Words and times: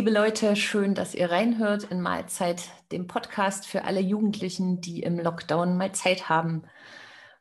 liebe 0.00 0.12
Leute, 0.12 0.56
schön, 0.56 0.94
dass 0.94 1.14
ihr 1.14 1.30
reinhört 1.30 1.84
in 1.84 2.00
Mahlzeit, 2.00 2.70
dem 2.90 3.06
Podcast 3.06 3.66
für 3.66 3.84
alle 3.84 4.00
Jugendlichen, 4.00 4.80
die 4.80 5.02
im 5.02 5.18
Lockdown 5.18 5.76
mal 5.76 5.92
Zeit 5.92 6.30
haben. 6.30 6.62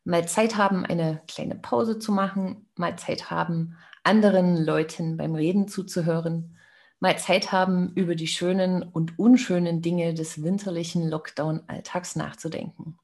Mal 0.04 0.28
Zeit 0.28 0.58
haben, 0.58 0.86
eine 0.86 1.22
kleine 1.26 1.56
Pause 1.56 2.00
zu 2.00 2.12
machen, 2.12 2.68
mal 2.76 2.98
Zeit 3.00 3.32
haben, 3.32 3.78
anderen 4.04 4.58
Leuten 4.58 5.16
beim 5.16 5.36
Reden 5.36 5.70
zuzuhören, 5.70 6.58
mal 7.00 7.18
Zeit 7.18 7.54
haben, 7.54 7.94
über 7.96 8.16
die 8.16 8.28
schönen 8.28 8.84
und 8.84 9.18
unschönen 9.18 9.82
Dinge 9.82 10.14
des 10.14 10.44
winterlichen 10.44 11.10
Lockdown-Alltags 11.10 12.18
nachzudenken. 12.18 13.00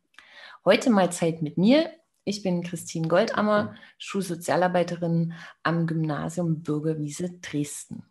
Heute 0.66 0.90
mal 0.90 1.14
Zeit 1.14 1.42
mit 1.42 1.58
mir. 1.58 1.90
Ich 2.26 2.44
bin 2.44 2.62
Christine 2.62 3.08
Goldammer, 3.08 3.76
Schulsozialarbeiterin 4.00 5.32
am 5.64 5.88
Gymnasium 5.88 6.62
Bürgerwiese 6.62 7.40
Dresden. 7.40 8.04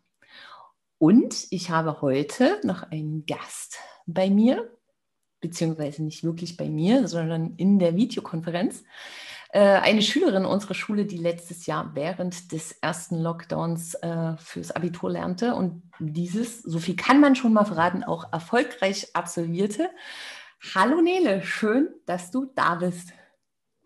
Und 0.97 1.47
ich 1.51 1.69
habe 1.69 2.01
heute 2.01 2.59
noch 2.63 2.83
einen 2.83 3.25
Gast 3.25 3.77
bei 4.05 4.29
mir, 4.29 4.71
beziehungsweise 5.41 6.03
nicht 6.03 6.23
wirklich 6.23 6.57
bei 6.57 6.69
mir, 6.69 7.07
sondern 7.07 7.55
in 7.57 7.79
der 7.79 7.95
Videokonferenz. 7.95 8.83
Äh, 9.49 9.59
eine 9.59 10.01
Schülerin 10.01 10.45
unserer 10.45 10.73
Schule, 10.73 11.05
die 11.05 11.17
letztes 11.17 11.65
Jahr 11.65 11.91
während 11.95 12.51
des 12.51 12.73
ersten 12.73 13.21
Lockdowns 13.21 13.95
äh, 13.95 14.37
fürs 14.37 14.71
Abitur 14.71 15.11
lernte 15.11 15.55
und 15.55 15.83
dieses, 15.99 16.61
so 16.61 16.79
viel 16.79 16.95
kann 16.95 17.19
man 17.19 17.35
schon 17.35 17.53
mal 17.53 17.65
verraten, 17.65 18.03
auch 18.03 18.31
erfolgreich 18.33 19.09
absolvierte. 19.13 19.89
Hallo 20.73 21.01
Nele, 21.01 21.43
schön, 21.43 21.89
dass 22.05 22.31
du 22.31 22.51
da 22.55 22.75
bist. 22.75 23.13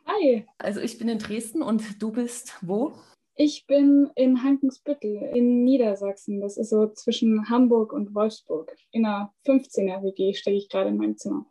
Hi. 0.06 0.48
Also 0.58 0.80
ich 0.80 0.98
bin 0.98 1.10
in 1.10 1.20
Dresden 1.20 1.62
und 1.62 2.02
du 2.02 2.12
bist 2.12 2.58
wo? 2.62 2.96
Ich 3.42 3.66
bin 3.68 4.12
in 4.16 4.44
Hankensbüttel 4.44 5.16
in 5.34 5.64
Niedersachsen. 5.64 6.42
Das 6.42 6.58
ist 6.58 6.72
so 6.72 6.88
zwischen 6.88 7.48
Hamburg 7.48 7.94
und 7.94 8.14
Wolfsburg. 8.14 8.76
In 8.92 9.06
einer 9.06 9.34
15er 9.46 10.04
WG 10.04 10.34
stecke 10.34 10.58
ich 10.58 10.68
gerade 10.68 10.90
in 10.90 10.98
meinem 10.98 11.16
Zimmer. 11.16 11.46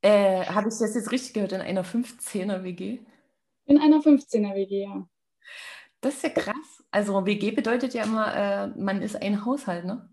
Äh, 0.00 0.46
Habe 0.46 0.70
ich 0.70 0.78
das 0.78 0.94
jetzt 0.94 1.12
richtig 1.12 1.34
gehört? 1.34 1.52
In 1.52 1.60
einer 1.60 1.84
15er 1.84 2.64
WG? 2.64 3.00
In 3.66 3.76
einer 3.76 3.98
15er 3.98 4.54
WG, 4.54 4.84
ja. 4.84 5.06
Das 6.00 6.14
ist 6.14 6.22
ja 6.22 6.30
krass. 6.30 6.82
Also 6.90 7.26
WG 7.26 7.50
bedeutet 7.50 7.92
ja 7.92 8.04
immer, 8.04 8.34
äh, 8.34 8.68
man 8.68 9.02
ist 9.02 9.16
ein 9.16 9.44
Haushalt, 9.44 9.84
ne? 9.84 10.08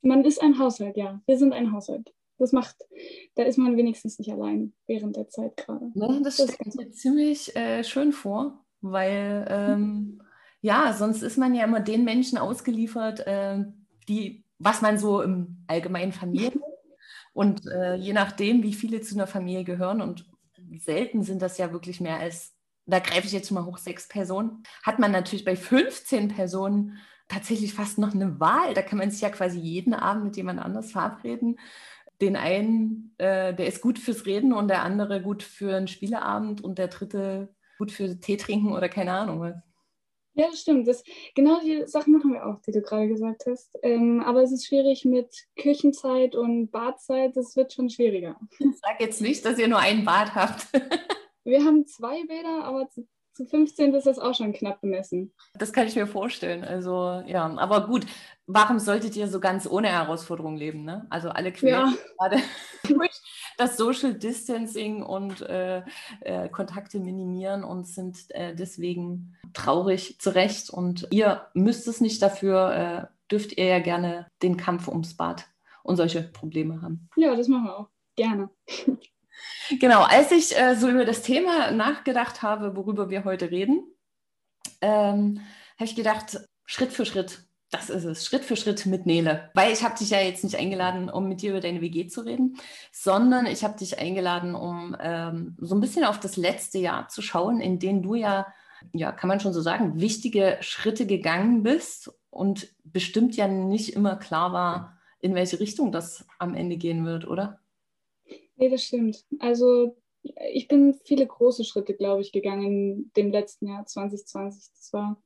Man 0.00 0.24
ist 0.24 0.40
ein 0.40 0.58
Haushalt, 0.58 0.96
ja. 0.96 1.20
Wir 1.26 1.36
sind 1.36 1.52
ein 1.52 1.70
Haushalt. 1.70 2.14
Das 2.38 2.52
macht, 2.52 2.76
da 3.34 3.42
ist 3.42 3.58
man 3.58 3.76
wenigstens 3.76 4.18
nicht 4.18 4.32
allein 4.32 4.72
während 4.86 5.16
der 5.16 5.28
Zeit 5.28 5.54
gerade. 5.58 5.92
Ja, 5.94 6.08
das, 6.22 6.38
das 6.38 6.54
stelle 6.54 6.70
ich 6.70 6.74
mir 6.76 6.90
ziemlich 6.92 7.54
äh, 7.54 7.84
schön 7.84 8.12
vor 8.12 8.64
weil 8.82 9.46
ähm, 9.48 10.22
ja, 10.60 10.92
sonst 10.92 11.22
ist 11.22 11.38
man 11.38 11.54
ja 11.54 11.64
immer 11.64 11.80
den 11.80 12.04
Menschen 12.04 12.38
ausgeliefert, 12.38 13.26
äh, 13.26 13.64
die, 14.08 14.44
was 14.58 14.82
man 14.82 14.98
so 14.98 15.22
im 15.22 15.64
allgemeinen 15.66 16.12
Familien 16.12 16.60
und 17.32 17.66
äh, 17.66 17.94
je 17.94 18.12
nachdem, 18.12 18.62
wie 18.62 18.74
viele 18.74 19.00
zu 19.00 19.14
einer 19.14 19.26
Familie 19.26 19.64
gehören 19.64 20.00
und 20.00 20.28
selten 20.78 21.22
sind 21.22 21.42
das 21.42 21.58
ja 21.58 21.72
wirklich 21.72 22.00
mehr 22.00 22.18
als, 22.18 22.54
da 22.86 22.98
greife 22.98 23.26
ich 23.26 23.32
jetzt 23.32 23.50
mal 23.50 23.64
hoch, 23.64 23.78
sechs 23.78 24.08
Personen, 24.08 24.62
hat 24.82 24.98
man 24.98 25.12
natürlich 25.12 25.44
bei 25.44 25.56
15 25.56 26.28
Personen 26.28 26.98
tatsächlich 27.28 27.74
fast 27.74 27.98
noch 27.98 28.14
eine 28.14 28.40
Wahl. 28.40 28.74
Da 28.74 28.82
kann 28.82 28.98
man 28.98 29.10
sich 29.10 29.20
ja 29.20 29.30
quasi 29.30 29.58
jeden 29.58 29.94
Abend 29.94 30.24
mit 30.24 30.36
jemand 30.36 30.60
anders 30.60 30.92
verabreden. 30.92 31.58
Den 32.20 32.36
einen, 32.36 33.14
äh, 33.18 33.54
der 33.54 33.66
ist 33.66 33.80
gut 33.80 33.98
fürs 33.98 34.26
Reden 34.26 34.52
und 34.52 34.68
der 34.68 34.82
andere 34.82 35.22
gut 35.22 35.42
für 35.42 35.74
einen 35.76 35.88
Spieleabend 35.88 36.60
und 36.60 36.78
der 36.78 36.88
dritte 36.88 37.54
gut 37.78 37.90
für 37.90 38.18
Tee 38.18 38.36
trinken 38.36 38.72
oder 38.72 38.88
keine 38.88 39.12
Ahnung 39.12 39.40
was. 39.40 39.54
Ja, 40.34 40.46
das 40.48 40.60
stimmt. 40.60 40.88
Das, 40.88 41.02
genau 41.34 41.60
die 41.60 41.86
Sachen 41.86 42.14
machen 42.14 42.32
wir 42.32 42.46
auch, 42.46 42.58
die 42.62 42.72
du 42.72 42.80
gerade 42.80 43.08
gesagt 43.08 43.44
hast. 43.46 43.78
Ähm, 43.82 44.22
aber 44.24 44.42
es 44.42 44.52
ist 44.52 44.66
schwierig 44.66 45.04
mit 45.04 45.28
Küchenzeit 45.60 46.34
und 46.34 46.70
Badzeit. 46.70 47.36
Das 47.36 47.54
wird 47.54 47.72
schon 47.72 47.90
schwieriger. 47.90 48.36
Sag 48.58 49.00
jetzt 49.00 49.20
nicht, 49.20 49.44
dass 49.44 49.58
ihr 49.58 49.68
nur 49.68 49.78
ein 49.78 50.04
Bad 50.04 50.34
habt. 50.34 50.68
wir 51.44 51.64
haben 51.64 51.86
zwei 51.86 52.24
Bäder, 52.24 52.64
aber 52.64 52.88
zu, 52.88 53.06
zu 53.34 53.44
15 53.44 53.92
ist 53.92 54.06
das 54.06 54.18
auch 54.18 54.34
schon 54.34 54.54
knapp 54.54 54.80
bemessen. 54.80 55.34
Das 55.54 55.72
kann 55.72 55.86
ich 55.86 55.96
mir 55.96 56.06
vorstellen. 56.06 56.64
Also 56.64 57.22
ja, 57.26 57.44
aber 57.58 57.86
gut. 57.86 58.06
Warum 58.46 58.78
solltet 58.78 59.16
ihr 59.16 59.28
so 59.28 59.38
ganz 59.38 59.66
ohne 59.66 59.88
Herausforderung 59.88 60.56
leben? 60.56 60.84
Ne? 60.84 61.06
Also 61.10 61.28
alle 61.28 61.52
quälen 61.52 61.92
ja. 61.92 61.94
gerade 62.18 62.42
das 63.56 63.76
Social 63.76 64.14
Distancing 64.14 65.02
und 65.02 65.42
äh, 65.42 65.82
äh, 66.20 66.48
Kontakte 66.48 66.98
minimieren 66.98 67.64
und 67.64 67.86
sind 67.86 68.30
äh, 68.30 68.54
deswegen 68.54 69.36
traurig 69.52 70.18
zurecht. 70.18 70.70
Und 70.70 71.08
ihr 71.10 71.46
müsst 71.54 71.88
es 71.88 72.00
nicht 72.00 72.22
dafür, 72.22 72.74
äh, 72.74 73.30
dürft 73.30 73.56
ihr 73.56 73.66
ja 73.66 73.78
gerne 73.78 74.26
den 74.42 74.56
Kampf 74.56 74.88
ums 74.88 75.16
Bad 75.16 75.46
und 75.82 75.96
solche 75.96 76.22
Probleme 76.22 76.82
haben. 76.82 77.08
Ja, 77.16 77.34
das 77.34 77.48
machen 77.48 77.64
wir 77.64 77.78
auch. 77.78 77.88
Gerne. 78.16 78.50
Genau, 79.80 80.02
als 80.02 80.30
ich 80.30 80.56
äh, 80.56 80.76
so 80.76 80.88
über 80.88 81.04
das 81.04 81.22
Thema 81.22 81.70
nachgedacht 81.70 82.42
habe, 82.42 82.76
worüber 82.76 83.10
wir 83.10 83.24
heute 83.24 83.50
reden, 83.50 83.84
ähm, 84.80 85.40
habe 85.76 85.84
ich 85.84 85.96
gedacht, 85.96 86.38
Schritt 86.66 86.92
für 86.92 87.06
Schritt 87.06 87.44
das 87.72 87.88
ist 87.88 88.04
es, 88.04 88.24
Schritt 88.24 88.44
für 88.44 88.54
Schritt 88.54 88.84
mit 88.84 89.06
Nele. 89.06 89.50
Weil 89.54 89.72
ich 89.72 89.82
habe 89.82 89.96
dich 89.98 90.10
ja 90.10 90.20
jetzt 90.20 90.44
nicht 90.44 90.56
eingeladen, 90.56 91.08
um 91.08 91.26
mit 91.26 91.40
dir 91.40 91.50
über 91.50 91.60
deine 91.60 91.80
WG 91.80 92.06
zu 92.06 92.20
reden, 92.20 92.58
sondern 92.92 93.46
ich 93.46 93.64
habe 93.64 93.78
dich 93.78 93.98
eingeladen, 93.98 94.54
um 94.54 94.94
ähm, 95.00 95.56
so 95.58 95.74
ein 95.74 95.80
bisschen 95.80 96.04
auf 96.04 96.20
das 96.20 96.36
letzte 96.36 96.78
Jahr 96.78 97.08
zu 97.08 97.22
schauen, 97.22 97.60
in 97.60 97.78
dem 97.78 98.02
du 98.02 98.14
ja, 98.14 98.46
ja, 98.92 99.10
kann 99.10 99.28
man 99.28 99.40
schon 99.40 99.54
so 99.54 99.62
sagen, 99.62 100.00
wichtige 100.00 100.58
Schritte 100.60 101.06
gegangen 101.06 101.62
bist 101.62 102.12
und 102.28 102.68
bestimmt 102.84 103.36
ja 103.36 103.48
nicht 103.48 103.94
immer 103.94 104.16
klar 104.16 104.52
war, 104.52 104.98
in 105.20 105.34
welche 105.34 105.58
Richtung 105.58 105.92
das 105.92 106.26
am 106.38 106.54
Ende 106.54 106.76
gehen 106.76 107.06
wird, 107.06 107.26
oder? 107.26 107.58
Nee, 108.56 108.68
das 108.68 108.84
stimmt. 108.84 109.24
Also 109.38 109.96
ich 110.52 110.68
bin 110.68 110.94
viele 111.04 111.26
große 111.26 111.64
Schritte, 111.64 111.94
glaube 111.94 112.20
ich, 112.20 112.32
gegangen 112.32 112.64
in 112.64 113.12
dem 113.16 113.30
letzten 113.30 113.68
Jahr 113.68 113.86
2020. 113.86 114.72
Das 114.76 114.92
war 114.92 115.16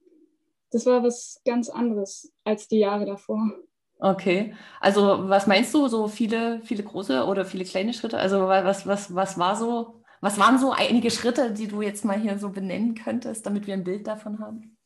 das 0.76 0.84
war 0.84 1.02
was 1.02 1.40
ganz 1.46 1.70
anderes 1.70 2.30
als 2.44 2.68
die 2.68 2.80
Jahre 2.80 3.06
davor. 3.06 3.50
Okay, 3.98 4.54
also 4.78 5.26
was 5.26 5.46
meinst 5.46 5.72
du, 5.72 5.88
so 5.88 6.06
viele, 6.06 6.60
viele 6.64 6.82
große 6.82 7.24
oder 7.24 7.46
viele 7.46 7.64
kleine 7.64 7.94
Schritte? 7.94 8.18
Also 8.18 8.40
was, 8.40 8.86
was, 8.86 9.14
was 9.14 9.38
war 9.38 9.56
so, 9.56 10.02
was 10.20 10.38
waren 10.38 10.58
so 10.58 10.72
einige 10.72 11.10
Schritte, 11.10 11.54
die 11.54 11.66
du 11.66 11.80
jetzt 11.80 12.04
mal 12.04 12.20
hier 12.20 12.38
so 12.38 12.50
benennen 12.50 12.94
könntest, 12.94 13.46
damit 13.46 13.66
wir 13.66 13.72
ein 13.72 13.84
Bild 13.84 14.06
davon 14.06 14.38
haben? 14.38 14.76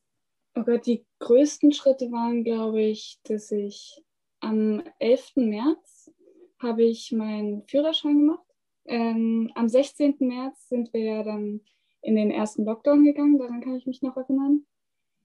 Oh 0.54 0.62
Gott, 0.62 0.86
die 0.86 1.04
größten 1.18 1.72
Schritte 1.72 2.12
waren, 2.12 2.44
glaube 2.44 2.82
ich, 2.82 3.18
dass 3.24 3.50
ich 3.50 4.00
am 4.38 4.84
11. 5.00 5.32
März 5.34 6.12
habe 6.60 6.84
ich 6.84 7.10
meinen 7.10 7.66
Führerschein 7.66 8.16
gemacht. 8.16 8.46
Ähm, 8.84 9.50
am 9.56 9.68
16. 9.68 10.18
März 10.20 10.68
sind 10.68 10.92
wir 10.92 11.02
ja 11.02 11.22
dann 11.24 11.62
in 12.00 12.14
den 12.14 12.30
ersten 12.30 12.64
Lockdown 12.64 13.02
gegangen, 13.02 13.38
daran 13.38 13.60
kann 13.60 13.74
ich 13.74 13.86
mich 13.86 14.02
noch 14.02 14.16
erinnern 14.16 14.64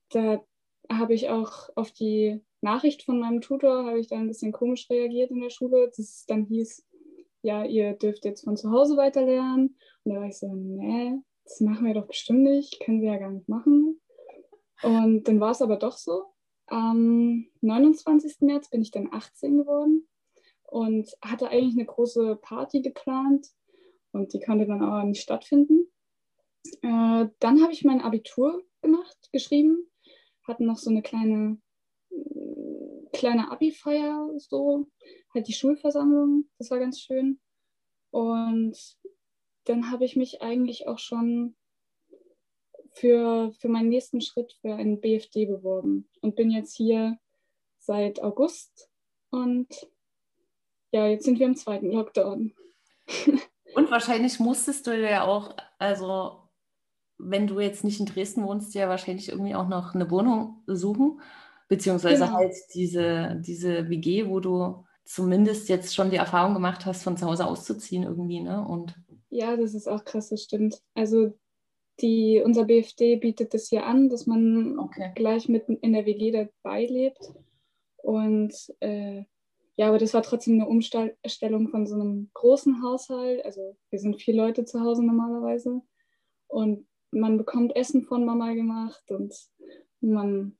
da 0.09 0.43
habe 0.91 1.13
ich 1.13 1.29
auch 1.29 1.69
auf 1.75 1.91
die 1.91 2.41
Nachricht 2.61 3.03
von 3.03 3.19
meinem 3.19 3.41
Tutor, 3.41 3.85
habe 3.85 3.99
ich 3.99 4.07
da 4.07 4.17
ein 4.17 4.27
bisschen 4.27 4.51
komisch 4.51 4.89
reagiert 4.89 5.31
in 5.31 5.41
der 5.41 5.49
Schule, 5.49 5.87
dass 5.87 5.99
es 5.99 6.25
dann 6.25 6.45
hieß, 6.45 6.85
ja, 7.41 7.63
ihr 7.63 7.93
dürft 7.93 8.25
jetzt 8.25 8.43
von 8.43 8.57
zu 8.57 8.71
Hause 8.71 8.97
weiter 8.97 9.23
lernen. 9.23 9.77
Und 10.03 10.13
da 10.13 10.19
war 10.19 10.27
ich 10.27 10.37
so, 10.37 10.47
nee, 10.53 11.13
das 11.43 11.61
machen 11.61 11.85
wir 11.85 11.93
doch 11.93 12.07
bestimmt 12.07 12.43
nicht, 12.43 12.79
können 12.79 13.01
wir 13.01 13.13
ja 13.13 13.19
gar 13.19 13.31
nicht 13.31 13.47
machen. 13.47 14.01
Und 14.83 15.27
dann 15.27 15.39
war 15.39 15.51
es 15.51 15.61
aber 15.61 15.77
doch 15.77 15.97
so. 15.97 16.25
Am 16.67 17.45
29. 17.61 18.41
März 18.41 18.69
bin 18.69 18.81
ich 18.81 18.91
dann 18.91 19.09
18 19.11 19.57
geworden 19.57 20.07
und 20.63 21.07
hatte 21.21 21.49
eigentlich 21.49 21.75
eine 21.75 21.85
große 21.85 22.37
Party 22.41 22.81
geplant 22.81 23.47
und 24.11 24.33
die 24.33 24.39
konnte 24.39 24.65
dann 24.65 24.81
aber 24.81 25.03
nicht 25.03 25.21
stattfinden. 25.21 25.91
Äh, 26.81 27.27
dann 27.39 27.61
habe 27.61 27.71
ich 27.71 27.83
mein 27.83 28.01
Abitur 28.01 28.63
gemacht, 28.81 29.29
geschrieben 29.31 29.87
hatten 30.47 30.65
noch 30.65 30.77
so 30.77 30.89
eine 30.89 31.01
kleine, 31.01 31.57
kleine 33.13 33.51
Abi-Feier, 33.51 34.29
so, 34.37 34.87
halt 35.33 35.47
die 35.47 35.53
Schulversammlung, 35.53 36.49
das 36.57 36.71
war 36.71 36.79
ganz 36.79 36.99
schön. 36.99 37.39
Und 38.11 38.77
dann 39.65 39.91
habe 39.91 40.05
ich 40.05 40.15
mich 40.15 40.41
eigentlich 40.41 40.87
auch 40.87 40.99
schon 40.99 41.55
für, 42.93 43.51
für 43.59 43.67
meinen 43.67 43.89
nächsten 43.89 44.21
Schritt 44.21 44.53
für 44.61 44.75
einen 44.75 45.01
BFD 45.01 45.45
beworben 45.45 46.09
und 46.21 46.35
bin 46.35 46.49
jetzt 46.49 46.75
hier 46.75 47.17
seit 47.79 48.21
August 48.23 48.89
und 49.31 49.67
ja, 50.91 51.07
jetzt 51.07 51.25
sind 51.25 51.39
wir 51.39 51.45
im 51.45 51.55
zweiten 51.55 51.91
Lockdown. 51.91 52.53
Und 53.75 53.91
wahrscheinlich 53.91 54.39
musstest 54.39 54.87
du 54.87 54.97
ja 54.97 55.25
auch, 55.25 55.53
also 55.77 56.44
wenn 57.17 57.47
du 57.47 57.59
jetzt 57.59 57.83
nicht 57.83 57.99
in 57.99 58.05
Dresden 58.05 58.43
wohnst, 58.43 58.73
ja 58.73 58.89
wahrscheinlich 58.89 59.29
irgendwie 59.29 59.55
auch 59.55 59.67
noch 59.67 59.95
eine 59.95 60.09
Wohnung 60.11 60.63
suchen, 60.67 61.21
beziehungsweise 61.67 62.25
genau. 62.25 62.37
halt 62.37 62.53
diese, 62.73 63.41
diese 63.45 63.89
WG, 63.89 64.27
wo 64.27 64.39
du 64.39 64.85
zumindest 65.05 65.69
jetzt 65.69 65.95
schon 65.95 66.09
die 66.09 66.17
Erfahrung 66.17 66.53
gemacht 66.53 66.85
hast, 66.85 67.03
von 67.03 67.15
zu 67.15 67.25
Hause 67.25 67.45
auszuziehen 67.45 68.03
irgendwie, 68.03 68.41
ne? 68.41 68.65
Und 68.67 68.95
ja, 69.29 69.55
das 69.55 69.73
ist 69.73 69.87
auch 69.87 70.03
krass, 70.03 70.29
das 70.29 70.43
stimmt. 70.43 70.81
Also 70.93 71.37
die, 72.01 72.41
unser 72.43 72.65
BFD 72.65 73.17
bietet 73.17 73.53
das 73.53 73.69
hier 73.69 73.85
an, 73.85 74.09
dass 74.09 74.25
man 74.25 74.79
okay. 74.79 75.11
gleich 75.15 75.47
mit 75.47 75.67
in 75.69 75.93
der 75.93 76.05
WG 76.05 76.31
dabei 76.31 76.85
lebt. 76.85 77.31
Und 77.97 78.53
äh, 78.79 79.23
ja, 79.77 79.89
aber 79.89 79.97
das 79.97 80.13
war 80.13 80.21
trotzdem 80.21 80.55
eine 80.55 80.67
Umstellung 80.67 81.69
von 81.69 81.85
so 81.85 81.95
einem 81.95 82.29
großen 82.33 82.81
Haushalt. 82.81 83.43
Also 83.43 83.75
wir 83.89 83.99
sind 83.99 84.21
vier 84.21 84.35
Leute 84.35 84.65
zu 84.65 84.81
Hause 84.81 85.05
normalerweise. 85.05 85.81
Und 86.47 86.87
man 87.15 87.37
bekommt 87.37 87.75
Essen 87.75 88.03
von 88.03 88.25
Mama 88.25 88.53
gemacht 88.53 89.03
und 89.09 89.33
man 90.01 90.57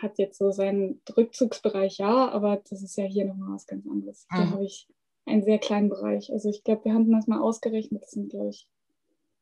hat 0.00 0.18
jetzt 0.18 0.38
so 0.38 0.50
seinen 0.52 1.00
Rückzugsbereich, 1.16 1.98
ja, 1.98 2.30
aber 2.30 2.62
das 2.68 2.82
ist 2.82 2.96
ja 2.96 3.04
hier 3.04 3.24
nochmal 3.24 3.54
was 3.54 3.66
ganz 3.66 3.86
anderes. 3.86 4.26
Mhm. 4.30 4.36
Da 4.36 4.50
habe 4.50 4.64
ich 4.64 4.88
einen 5.26 5.42
sehr 5.42 5.58
kleinen 5.58 5.88
Bereich. 5.88 6.32
Also 6.32 6.48
ich 6.48 6.62
glaube, 6.62 6.84
wir 6.84 6.94
haben 6.94 7.10
das 7.10 7.26
mal 7.26 7.40
ausgerechnet, 7.40 8.02
das 8.02 8.12
sind, 8.12 8.30
glaube 8.30 8.50
ich, 8.50 8.68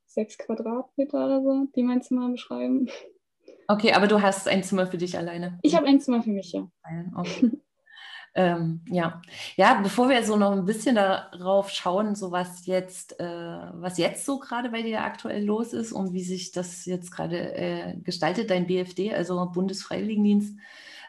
sechs 0.06 0.38
Quadratmeter 0.38 1.26
oder 1.26 1.43
so, 1.43 1.67
die 1.76 1.82
mein 1.82 2.02
Zimmer 2.02 2.31
beschreiben. 2.31 2.88
Okay, 3.69 3.93
aber 3.93 4.06
du 4.06 4.23
hast 4.23 4.49
ein 4.49 4.62
Zimmer 4.62 4.87
für 4.87 4.96
dich 4.96 5.19
alleine. 5.19 5.58
Ich 5.62 5.76
habe 5.76 5.87
ein 5.87 6.00
Zimmer 6.00 6.23
für 6.23 6.31
mich, 6.31 6.52
ja. 6.52 6.70
Okay. 7.17 7.50
ähm, 8.34 8.80
ja. 8.88 9.20
ja, 9.56 9.80
bevor 9.82 10.08
wir 10.08 10.22
so 10.22 10.36
noch 10.36 10.52
ein 10.52 10.64
bisschen 10.64 10.94
darauf 10.94 11.70
schauen, 11.70 12.14
so 12.14 12.30
was 12.30 12.66
jetzt, 12.66 13.19
äh, 13.20 13.25
was 13.25 13.98
jetzt 13.98 14.25
so 14.25 14.38
gerade 14.38 14.70
bei 14.70 14.82
dir 14.82 15.02
aktuell 15.02 15.44
los 15.44 15.72
ist 15.72 15.92
und 15.92 16.12
wie 16.12 16.22
sich 16.22 16.52
das 16.52 16.84
jetzt 16.84 17.10
gerade 17.10 17.54
äh, 17.54 17.96
gestaltet, 17.98 18.50
dein 18.50 18.66
BFD, 18.66 19.14
also 19.14 19.50
Bundesfreiwilligendienst, 19.52 20.56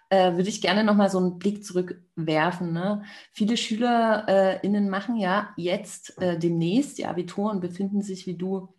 äh, 0.09 0.33
würde 0.33 0.49
ich 0.49 0.61
gerne 0.61 0.83
nochmal 0.83 1.09
so 1.09 1.19
einen 1.19 1.37
Blick 1.37 1.63
zurückwerfen. 1.63 2.73
Ne? 2.73 3.03
Viele 3.31 3.57
SchülerInnen 3.57 4.89
machen 4.89 5.17
ja 5.17 5.49
jetzt 5.55 6.19
äh, 6.21 6.37
demnächst 6.39 6.99
ihr 6.99 7.09
Abitur 7.09 7.51
und 7.51 7.61
befinden 7.61 8.01
sich 8.01 8.25
wie 8.25 8.35
du 8.35 8.73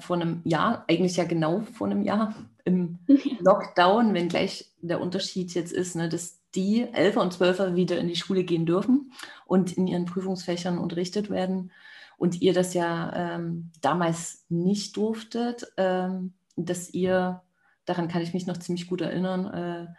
vor 0.00 0.16
einem 0.16 0.40
Jahr, 0.44 0.84
eigentlich 0.88 1.16
ja 1.16 1.24
genau 1.24 1.60
vor 1.74 1.86
einem 1.86 2.02
Jahr 2.02 2.34
im 2.64 2.98
Lockdown, 3.40 4.14
wenn 4.14 4.28
gleich 4.28 4.70
der 4.80 5.00
Unterschied 5.00 5.54
jetzt 5.54 5.72
ist, 5.72 5.96
ne, 5.96 6.08
dass 6.08 6.40
die 6.54 6.82
Elfer 6.92 7.20
und 7.20 7.32
Zwölfer 7.32 7.76
wieder 7.76 7.98
in 7.98 8.08
die 8.08 8.16
Schule 8.16 8.44
gehen 8.44 8.66
dürfen 8.66 9.12
und 9.46 9.76
in 9.76 9.86
ihren 9.86 10.06
Prüfungsfächern 10.06 10.78
unterrichtet 10.78 11.30
werden 11.30 11.70
und 12.16 12.40
ihr 12.40 12.52
das 12.52 12.74
ja 12.74 13.12
ähm, 13.14 13.70
damals 13.80 14.44
nicht 14.48 14.96
durftet, 14.96 15.66
ähm, 15.76 16.32
dass 16.56 16.90
ihr, 16.90 17.42
daran 17.84 18.08
kann 18.08 18.22
ich 18.22 18.32
mich 18.32 18.46
noch 18.46 18.56
ziemlich 18.56 18.88
gut 18.88 19.02
erinnern, 19.02 19.46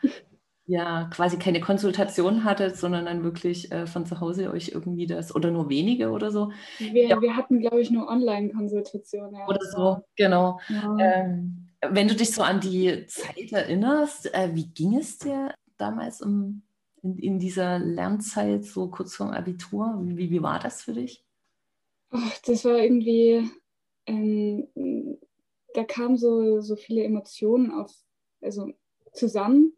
äh, 0.03 0.07
ja 0.67 1.09
quasi 1.13 1.39
keine 1.39 1.61
Konsultation 1.61 2.43
hattet, 2.43 2.75
sondern 2.75 3.05
dann 3.05 3.23
wirklich 3.23 3.71
äh, 3.71 3.87
von 3.87 4.05
zu 4.05 4.19
Hause 4.19 4.51
euch 4.51 4.69
irgendwie 4.69 5.07
das 5.07 5.33
oder 5.33 5.49
nur 5.49 5.69
wenige 5.69 6.11
oder 6.11 6.29
so. 6.29 6.51
Wir, 6.77 7.07
ja. 7.07 7.21
wir 7.21 7.35
hatten, 7.37 7.61
glaube 7.61 7.81
ich, 7.81 7.89
nur 7.89 8.07
Online-Konsultationen. 8.09 9.33
Ja. 9.33 9.47
Oder 9.47 9.61
so, 9.61 9.97
genau. 10.17 10.59
Ja. 10.67 10.97
Ähm, 10.99 11.69
wenn 11.81 12.09
du 12.09 12.15
dich 12.15 12.33
so 12.33 12.43
an 12.43 12.59
die 12.59 13.05
Zeit 13.07 13.51
erinnerst, 13.51 14.33
äh, 14.33 14.53
wie 14.53 14.67
ging 14.67 14.97
es 14.97 15.17
dir 15.17 15.53
damals 15.77 16.19
im, 16.19 16.63
in, 17.01 17.17
in, 17.17 17.39
dieser 17.39 17.79
Lernzeit, 17.79 18.65
so 18.65 18.89
kurz 18.89 19.15
vorm 19.15 19.31
Abitur? 19.31 19.97
Wie, 20.03 20.29
wie 20.29 20.43
war 20.43 20.59
das 20.59 20.81
für 20.81 20.93
dich? 20.93 21.23
Ach, 22.09 22.37
das 22.45 22.65
war 22.65 22.77
irgendwie, 22.77 23.49
ähm, 24.05 24.67
da 25.73 25.85
kamen 25.85 26.17
so, 26.17 26.59
so 26.59 26.75
viele 26.75 27.03
Emotionen 27.03 27.71
auf, 27.71 27.93
also 28.41 28.69
zusammen 29.13 29.73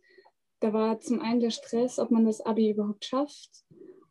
da 0.60 0.74
war 0.74 1.00
zum 1.00 1.22
einen 1.22 1.40
der 1.40 1.52
Stress, 1.52 2.00
ob 2.00 2.12
man 2.12 2.26
das 2.26 2.42
Abi 2.42 2.72
überhaupt 2.72 3.06
schafft. 3.06 3.64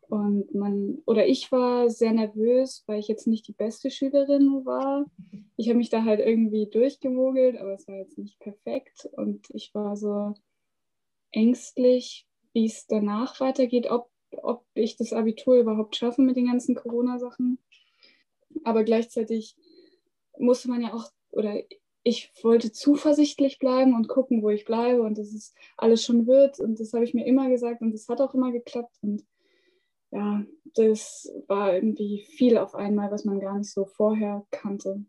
Und 0.09 0.55
man, 0.55 1.03
oder 1.05 1.27
ich 1.27 1.51
war 1.51 1.89
sehr 1.89 2.11
nervös, 2.11 2.83
weil 2.87 2.99
ich 2.99 3.07
jetzt 3.07 3.27
nicht 3.27 3.47
die 3.47 3.53
beste 3.53 3.91
Schülerin 3.91 4.65
war. 4.65 5.05
Ich 5.55 5.69
habe 5.69 5.77
mich 5.77 5.89
da 5.89 6.03
halt 6.03 6.19
irgendwie 6.19 6.67
durchgemogelt, 6.67 7.57
aber 7.57 7.73
es 7.73 7.87
war 7.87 7.95
jetzt 7.95 8.17
nicht 8.17 8.39
perfekt. 8.39 9.07
Und 9.11 9.47
ich 9.51 9.73
war 9.75 9.95
so 9.95 10.33
ängstlich, 11.31 12.27
wie 12.53 12.65
es 12.65 12.87
danach 12.87 13.39
weitergeht, 13.39 13.91
ob, 13.91 14.09
ob 14.31 14.65
ich 14.73 14.97
das 14.97 15.13
Abitur 15.13 15.59
überhaupt 15.59 15.95
schaffe 15.95 16.23
mit 16.23 16.35
den 16.35 16.47
ganzen 16.47 16.73
Corona-Sachen. 16.73 17.59
Aber 18.63 18.83
gleichzeitig 18.83 19.55
musste 20.39 20.69
man 20.69 20.81
ja 20.81 20.93
auch, 20.93 21.05
oder 21.31 21.61
ich 22.09 22.31
wollte 22.43 22.71
zuversichtlich 22.71 23.59
bleiben 23.59 23.93
und 23.95 24.07
gucken, 24.07 24.41
wo 24.41 24.49
ich 24.49 24.65
bleibe 24.65 25.03
und 25.03 25.17
dass 25.17 25.33
es 25.33 25.53
alles 25.77 26.03
schon 26.03 26.27
wird. 26.27 26.59
Und 26.59 26.79
das 26.79 26.93
habe 26.93 27.03
ich 27.03 27.13
mir 27.13 27.25
immer 27.25 27.49
gesagt 27.49 27.81
und 27.81 27.91
das 27.93 28.07
hat 28.09 28.19
auch 28.19 28.33
immer 28.33 28.51
geklappt. 28.51 28.97
Und 29.01 29.23
ja, 30.11 30.43
das 30.75 31.31
war 31.47 31.73
irgendwie 31.73 32.25
viel 32.35 32.57
auf 32.57 32.75
einmal, 32.75 33.11
was 33.11 33.25
man 33.25 33.39
gar 33.39 33.57
nicht 33.57 33.71
so 33.71 33.85
vorher 33.85 34.45
kannte. 34.51 35.05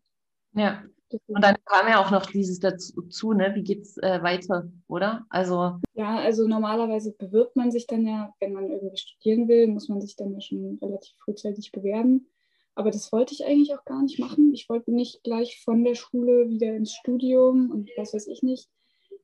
Ja. 0.52 0.84
Und 1.26 1.42
dann 1.42 1.56
kam 1.64 1.88
ja 1.88 2.04
auch 2.04 2.12
noch 2.12 2.26
dieses 2.26 2.60
dazu, 2.60 3.32
ne? 3.32 3.52
Wie 3.56 3.64
geht's 3.64 3.96
äh, 3.96 4.22
weiter, 4.22 4.70
oder? 4.86 5.26
Also 5.28 5.80
ja, 5.94 6.18
also 6.18 6.46
normalerweise 6.46 7.12
bewirbt 7.12 7.56
man 7.56 7.72
sich 7.72 7.88
dann 7.88 8.06
ja, 8.06 8.32
wenn 8.38 8.52
man 8.52 8.70
irgendwie 8.70 8.96
studieren 8.96 9.48
will, 9.48 9.66
muss 9.66 9.88
man 9.88 10.00
sich 10.00 10.14
dann 10.14 10.32
ja 10.32 10.40
schon 10.40 10.78
relativ 10.80 11.16
frühzeitig 11.24 11.72
bewerben. 11.72 12.28
Aber 12.74 12.90
das 12.90 13.12
wollte 13.12 13.34
ich 13.34 13.44
eigentlich 13.44 13.74
auch 13.74 13.84
gar 13.84 14.02
nicht 14.02 14.18
machen. 14.18 14.54
Ich 14.54 14.68
wollte 14.68 14.92
nicht 14.92 15.22
gleich 15.22 15.62
von 15.64 15.84
der 15.84 15.94
Schule 15.94 16.48
wieder 16.48 16.74
ins 16.74 16.94
Studium 16.94 17.70
und 17.70 17.90
was 17.96 18.14
weiß 18.14 18.26
ich 18.28 18.42
nicht. 18.42 18.68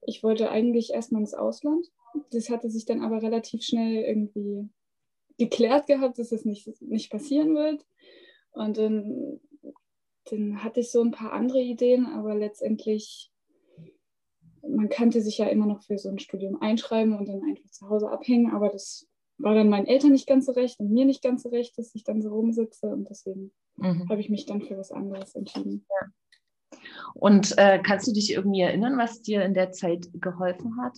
Ich 0.06 0.22
wollte 0.22 0.50
eigentlich 0.50 0.90
erstmal 0.90 1.22
ins 1.22 1.34
Ausland. 1.34 1.86
Das 2.30 2.50
hatte 2.50 2.70
sich 2.70 2.84
dann 2.84 3.02
aber 3.02 3.22
relativ 3.22 3.62
schnell 3.62 4.04
irgendwie 4.04 4.68
geklärt 5.38 5.86
gehabt, 5.86 6.18
dass 6.18 6.30
das 6.30 6.44
nicht, 6.44 6.68
nicht 6.80 7.10
passieren 7.10 7.54
wird. 7.54 7.84
Und 8.52 8.78
dann, 8.78 9.40
dann 10.30 10.64
hatte 10.64 10.80
ich 10.80 10.90
so 10.90 11.02
ein 11.02 11.10
paar 11.10 11.32
andere 11.32 11.60
Ideen, 11.60 12.06
aber 12.06 12.34
letztendlich, 12.34 13.30
man 14.66 14.88
kannte 14.88 15.20
sich 15.20 15.38
ja 15.38 15.46
immer 15.46 15.66
noch 15.66 15.82
für 15.82 15.98
so 15.98 16.08
ein 16.08 16.18
Studium 16.18 16.60
einschreiben 16.60 17.16
und 17.16 17.28
dann 17.28 17.42
einfach 17.42 17.70
zu 17.70 17.88
Hause 17.88 18.10
abhängen, 18.10 18.50
aber 18.50 18.70
das 18.70 19.06
war 19.38 19.54
dann 19.54 19.68
meinen 19.68 19.86
Eltern 19.86 20.12
nicht 20.12 20.26
ganz 20.26 20.46
so 20.46 20.52
recht 20.52 20.80
und 20.80 20.90
mir 20.90 21.04
nicht 21.04 21.22
ganz 21.22 21.42
so 21.42 21.50
recht, 21.50 21.78
dass 21.78 21.94
ich 21.94 22.04
dann 22.04 22.22
so 22.22 22.30
rumsitze 22.30 22.88
und 22.88 23.08
deswegen 23.10 23.52
mhm. 23.76 24.08
habe 24.08 24.20
ich 24.20 24.30
mich 24.30 24.46
dann 24.46 24.62
für 24.62 24.78
was 24.78 24.92
anderes 24.92 25.34
entschieden. 25.34 25.86
Ja. 25.90 26.80
Und 27.14 27.56
äh, 27.58 27.80
kannst 27.82 28.06
du 28.06 28.12
dich 28.12 28.32
irgendwie 28.32 28.60
erinnern, 28.60 28.98
was 28.98 29.22
dir 29.22 29.44
in 29.44 29.54
der 29.54 29.72
Zeit 29.72 30.08
geholfen 30.14 30.80
hat? 30.80 30.96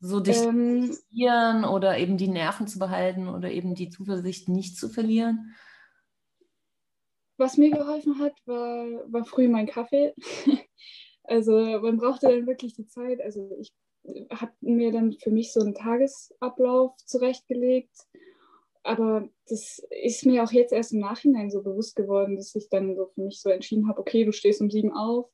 So 0.00 0.20
dich 0.20 0.38
ähm, 0.38 0.86
zu 0.86 0.94
fixieren 0.94 1.64
oder 1.64 1.98
eben 1.98 2.16
die 2.16 2.28
Nerven 2.28 2.66
zu 2.66 2.78
behalten 2.78 3.28
oder 3.28 3.50
eben 3.50 3.74
die 3.74 3.88
Zuversicht 3.88 4.48
nicht 4.48 4.76
zu 4.76 4.88
verlieren? 4.88 5.54
Was 7.38 7.56
mir 7.56 7.70
geholfen 7.70 8.18
hat, 8.18 8.34
war, 8.46 8.86
war 9.12 9.24
früh 9.24 9.48
mein 9.48 9.66
Kaffee. 9.66 10.14
also 11.24 11.52
man 11.80 11.98
brauchte 11.98 12.28
dann 12.28 12.46
wirklich 12.46 12.74
die 12.74 12.86
Zeit. 12.86 13.20
Also 13.22 13.56
ich 13.60 13.72
habe 14.30 14.52
mir 14.60 14.92
dann 14.92 15.12
für 15.12 15.30
mich 15.30 15.52
so 15.52 15.60
einen 15.60 15.74
Tagesablauf 15.74 16.96
zurechtgelegt. 17.04 17.94
Aber 18.82 19.28
das 19.48 19.80
ist 19.90 20.26
mir 20.26 20.42
auch 20.42 20.50
jetzt 20.50 20.72
erst 20.72 20.92
im 20.92 21.00
Nachhinein 21.00 21.50
so 21.50 21.62
bewusst 21.62 21.94
geworden, 21.94 22.36
dass 22.36 22.54
ich 22.54 22.68
dann 22.68 22.96
so 22.96 23.06
für 23.06 23.22
mich 23.22 23.40
so 23.40 23.48
entschieden 23.50 23.88
habe, 23.88 24.00
okay, 24.00 24.24
du 24.24 24.32
stehst 24.32 24.60
um 24.60 24.70
sieben 24.70 24.92
auf, 24.92 25.30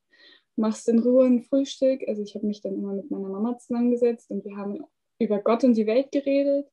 machst 0.56 0.88
in 0.88 0.98
Ruhe 0.98 1.24
ein 1.24 1.42
Frühstück. 1.42 2.02
Also 2.06 2.22
ich 2.22 2.34
habe 2.34 2.46
mich 2.46 2.60
dann 2.60 2.74
immer 2.74 2.92
mit 2.92 3.10
meiner 3.10 3.28
Mama 3.28 3.56
zusammengesetzt 3.58 4.30
und 4.30 4.44
wir 4.44 4.56
haben 4.56 4.84
über 5.18 5.38
Gott 5.38 5.64
und 5.64 5.76
die 5.76 5.86
Welt 5.86 6.12
geredet 6.12 6.68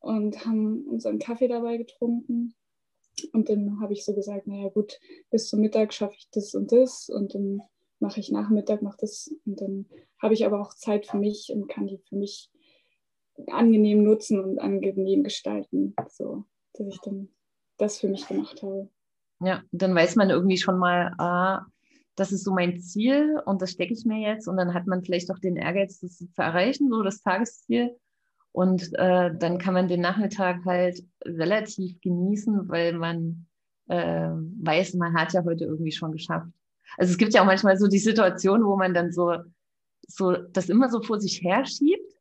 und 0.00 0.44
haben 0.44 0.84
unseren 0.86 1.18
Kaffee 1.18 1.48
dabei 1.48 1.78
getrunken. 1.78 2.54
Und 3.32 3.48
dann 3.48 3.80
habe 3.80 3.92
ich 3.92 4.04
so 4.04 4.14
gesagt, 4.14 4.46
naja 4.46 4.68
gut, 4.68 4.98
bis 5.30 5.48
zum 5.48 5.60
Mittag 5.60 5.94
schaffe 5.94 6.14
ich 6.16 6.28
das 6.32 6.54
und 6.54 6.72
das 6.72 7.08
und 7.08 7.34
dann 7.34 7.62
mache 8.00 8.20
ich 8.20 8.30
Nachmittag, 8.30 8.82
mache 8.82 8.98
das 9.00 9.34
und 9.46 9.60
dann 9.60 9.86
habe 10.22 10.34
ich 10.34 10.46
aber 10.46 10.60
auch 10.60 10.74
Zeit 10.74 11.06
für 11.06 11.18
mich 11.18 11.50
und 11.52 11.68
kann 11.68 11.86
die 11.86 11.98
für 11.98 12.16
mich 12.16 12.50
angenehm 13.48 14.04
nutzen 14.04 14.40
und 14.40 14.58
angenehm 14.60 15.24
gestalten, 15.24 15.94
so 16.08 16.44
dass 16.74 16.86
ich 16.86 17.00
dann 17.00 17.28
das 17.76 17.98
für 17.98 18.08
mich 18.08 18.26
gemacht 18.26 18.62
habe. 18.62 18.88
Ja, 19.40 19.62
dann 19.72 19.94
weiß 19.94 20.16
man 20.16 20.30
irgendwie 20.30 20.56
schon 20.56 20.78
mal, 20.78 21.12
ah, 21.18 21.66
das 22.14 22.32
ist 22.32 22.44
so 22.44 22.52
mein 22.52 22.80
Ziel 22.80 23.40
und 23.46 23.60
das 23.62 23.72
stecke 23.72 23.92
ich 23.92 24.04
mir 24.04 24.20
jetzt 24.20 24.46
und 24.46 24.56
dann 24.56 24.74
hat 24.74 24.86
man 24.86 25.02
vielleicht 25.02 25.30
auch 25.30 25.38
den 25.38 25.56
Ehrgeiz, 25.56 25.98
das 26.00 26.18
zu 26.18 26.28
erreichen, 26.36 26.90
so 26.90 27.02
das 27.02 27.22
Tagesziel. 27.22 27.96
Und 28.52 28.90
äh, 28.98 29.34
dann 29.34 29.56
kann 29.56 29.72
man 29.72 29.88
den 29.88 30.02
Nachmittag 30.02 30.64
halt 30.66 31.02
relativ 31.24 31.98
genießen, 32.02 32.68
weil 32.68 32.92
man 32.92 33.46
äh, 33.88 34.28
weiß, 34.28 34.94
man 34.94 35.14
hat 35.14 35.32
ja 35.32 35.42
heute 35.42 35.64
irgendwie 35.64 35.92
schon 35.92 36.12
geschafft. 36.12 36.48
Also 36.98 37.12
es 37.12 37.18
gibt 37.18 37.32
ja 37.32 37.40
auch 37.40 37.46
manchmal 37.46 37.78
so 37.78 37.88
die 37.88 37.98
Situation, 37.98 38.64
wo 38.64 38.76
man 38.76 38.92
dann 38.92 39.10
so, 39.10 39.34
so 40.06 40.32
das 40.32 40.68
immer 40.68 40.90
so 40.90 41.02
vor 41.02 41.20
sich 41.20 41.42
her 41.42 41.64
schiebt. 41.64 42.12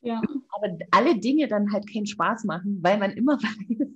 Ja. 0.00 0.20
Aber 0.50 0.76
alle 0.90 1.18
Dinge 1.18 1.46
dann 1.48 1.72
halt 1.72 1.90
keinen 1.92 2.06
Spaß 2.06 2.44
machen, 2.44 2.78
weil 2.82 2.98
man 2.98 3.12
immer 3.12 3.38
weiß, 3.42 3.88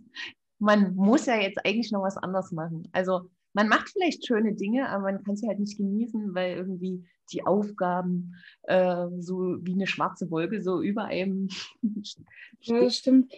man 0.59 0.95
muss 0.95 1.27
ja 1.27 1.41
jetzt 1.41 1.65
eigentlich 1.65 1.91
noch 1.93 2.03
was 2.03 2.17
anderes 2.17 2.53
machen. 2.53 2.89
Also 2.93 3.29
man 3.53 3.69
macht 3.69 3.89
vielleicht 3.89 4.27
schöne 4.27 4.55
Dinge, 4.55 4.89
aber 4.89 5.05
man 5.05 5.25
kann 5.25 5.37
sie 5.37 5.49
halt 5.49 5.59
nicht 5.59 5.77
genießen, 5.77 6.35
weil 6.35 6.57
irgendwie 6.57 7.05
die 7.33 7.45
Aufgaben 7.45 8.35
äh, 8.65 9.07
so 9.19 9.57
wie 9.63 9.73
eine 9.73 9.87
schwarze 9.87 10.31
Wolke 10.31 10.63
so 10.63 10.83
über 10.83 11.05
einem. 11.05 11.49
ja, 12.61 12.81
das 12.81 12.97
stimmt. 12.97 13.33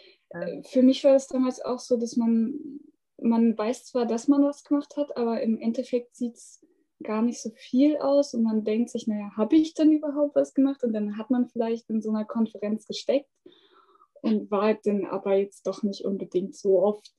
Für 0.64 0.82
mich 0.82 1.04
war 1.04 1.14
es 1.14 1.26
damals 1.26 1.64
auch 1.64 1.78
so, 1.78 1.96
dass 1.96 2.16
man 2.16 2.52
man 3.20 3.56
weiß 3.56 3.86
zwar, 3.86 4.06
dass 4.06 4.28
man 4.28 4.44
was 4.44 4.64
gemacht 4.64 4.96
hat, 4.96 5.16
aber 5.16 5.40
im 5.40 5.58
Endeffekt 5.58 6.16
sieht 6.16 6.34
es 6.34 6.64
gar 7.02 7.22
nicht 7.22 7.40
so 7.40 7.50
viel 7.54 7.96
aus 7.98 8.34
und 8.34 8.42
man 8.42 8.64
denkt 8.64 8.90
sich, 8.90 9.06
naja, 9.06 9.30
habe 9.36 9.56
ich 9.56 9.74
denn 9.74 9.92
überhaupt 9.92 10.34
was 10.34 10.54
gemacht? 10.54 10.82
Und 10.82 10.92
dann 10.92 11.16
hat 11.16 11.30
man 11.30 11.48
vielleicht 11.48 11.88
in 11.90 12.02
so 12.02 12.10
einer 12.10 12.24
Konferenz 12.24 12.86
gesteckt 12.86 13.30
und 14.22 14.50
war 14.50 14.74
dann 14.74 15.04
aber 15.06 15.36
jetzt 15.36 15.66
doch 15.66 15.82
nicht 15.82 16.04
unbedingt 16.04 16.56
so 16.56 16.82
oft 16.82 17.14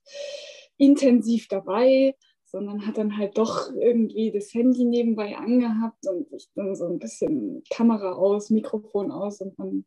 intensiv 0.77 1.47
dabei, 1.47 2.15
sondern 2.45 2.85
hat 2.85 2.97
dann 2.97 3.17
halt 3.17 3.37
doch 3.37 3.71
irgendwie 3.75 4.31
das 4.31 4.53
Handy 4.53 4.83
nebenbei 4.83 5.37
angehabt 5.37 6.07
und 6.07 6.29
sich 6.29 6.49
dann 6.55 6.75
so 6.75 6.85
ein 6.85 6.99
bisschen 6.99 7.63
Kamera 7.69 8.13
aus, 8.13 8.49
Mikrofon 8.49 9.11
aus 9.11 9.39
und 9.41 9.57
man 9.59 9.85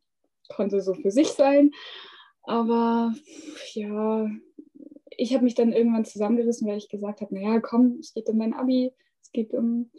konnte 0.48 0.80
so 0.80 0.94
für 0.94 1.10
sich 1.10 1.28
sein. 1.28 1.72
Aber 2.44 3.12
ja, 3.74 4.28
ich 5.16 5.34
habe 5.34 5.44
mich 5.44 5.54
dann 5.54 5.72
irgendwann 5.72 6.04
zusammengerissen, 6.04 6.66
weil 6.68 6.78
ich 6.78 6.88
gesagt 6.88 7.20
habe, 7.20 7.34
naja, 7.34 7.60
komm, 7.60 7.98
es 8.00 8.14
geht 8.14 8.28
um 8.28 8.38
mein 8.38 8.54
Abi, 8.54 8.92
es 9.32 9.40
geht 9.40 9.54
um 9.54 9.90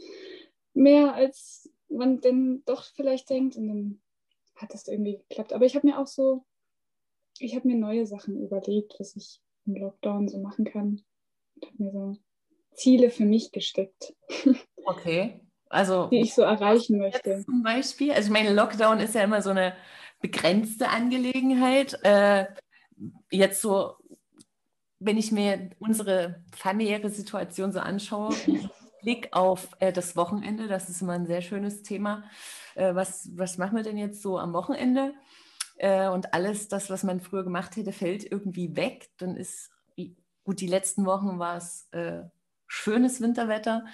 mehr, 0.74 1.16
als 1.16 1.70
man 1.90 2.22
denn 2.22 2.64
doch 2.66 2.84
vielleicht 2.84 3.30
denkt. 3.30 3.56
Und 3.58 3.68
dann 3.68 4.02
hat 4.56 4.74
das 4.74 4.88
irgendwie 4.88 5.18
geklappt. 5.18 5.54
Aber 5.54 5.66
ich 5.66 5.76
habe 5.76 5.88
mir 5.88 6.00
auch 6.00 6.08
so, 6.08 6.46
ich 7.40 7.56
habe 7.56 7.68
mir 7.68 7.78
neue 7.78 8.06
Sachen 8.06 8.42
überlegt, 8.42 8.96
was 9.00 9.16
ich 9.16 9.42
im 9.66 9.76
Lockdown 9.76 10.28
so 10.28 10.40
machen 10.40 10.66
kann. 10.66 11.02
Und 11.56 11.66
habe 11.66 11.84
mir 11.84 11.92
so 11.92 12.18
Ziele 12.74 13.10
für 13.10 13.26
mich 13.26 13.52
gesteckt. 13.52 14.14
Okay. 14.86 15.40
Also, 15.70 16.08
die 16.08 16.20
ich 16.20 16.34
so 16.34 16.42
erreichen 16.42 16.98
möchte. 16.98 17.42
Zum 17.46 17.64
Beispiel, 17.64 18.12
also 18.12 18.28
ich 18.28 18.34
meine, 18.34 18.54
Lockdown 18.54 19.00
ist 19.00 19.16
ja 19.16 19.22
immer 19.22 19.42
so 19.42 19.52
eine 19.52 19.74
begrenzte 20.20 20.90
Angelegenheit. 20.90 21.98
Äh, 22.04 22.48
jetzt 23.32 23.62
so, 23.62 23.94
wenn 25.00 25.18
ich 25.18 25.32
mir 25.32 25.70
unsere 25.80 26.44
familiäre 26.54 27.10
Situation 27.10 27.72
so 27.72 27.80
anschaue, 27.80 28.36
Blick 29.04 29.30
auf 29.32 29.70
äh, 29.80 29.94
das 29.94 30.16
Wochenende, 30.16 30.68
das 30.68 30.90
ist 30.90 31.02
immer 31.02 31.14
ein 31.14 31.28
sehr 31.28 31.42
schönes 31.42 31.84
Thema. 31.84 32.24
Äh, 32.76 32.96
was, 32.96 33.30
was 33.36 33.58
machen 33.58 33.76
wir 33.76 33.84
denn 33.84 33.98
jetzt 33.98 34.22
so 34.22 34.40
am 34.40 34.54
Wochenende? 34.54 35.14
Äh, 35.78 36.08
und 36.08 36.34
alles 36.34 36.68
das, 36.68 36.90
was 36.90 37.04
man 37.04 37.20
früher 37.20 37.44
gemacht 37.44 37.76
hätte, 37.76 37.92
fällt 37.92 38.30
irgendwie 38.30 38.76
weg. 38.76 39.10
Dann 39.18 39.36
ist, 39.36 39.70
gut, 40.44 40.62
die 40.62 40.68
letzten 40.68 41.06
Wochen 41.06 41.40
war 41.40 41.58
es 41.58 41.88
äh, 41.92 42.24
schönes 42.68 43.22
Winterwetter. 43.22 43.86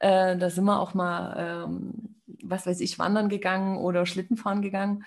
Äh, 0.00 0.36
da 0.36 0.50
sind 0.50 0.64
wir 0.64 0.80
auch 0.80 0.94
mal, 0.94 1.66
ähm, 1.68 2.16
was 2.42 2.66
weiß 2.66 2.80
ich, 2.80 2.98
wandern 2.98 3.28
gegangen 3.28 3.78
oder 3.78 4.06
Schlittenfahren 4.06 4.62
gegangen. 4.62 5.04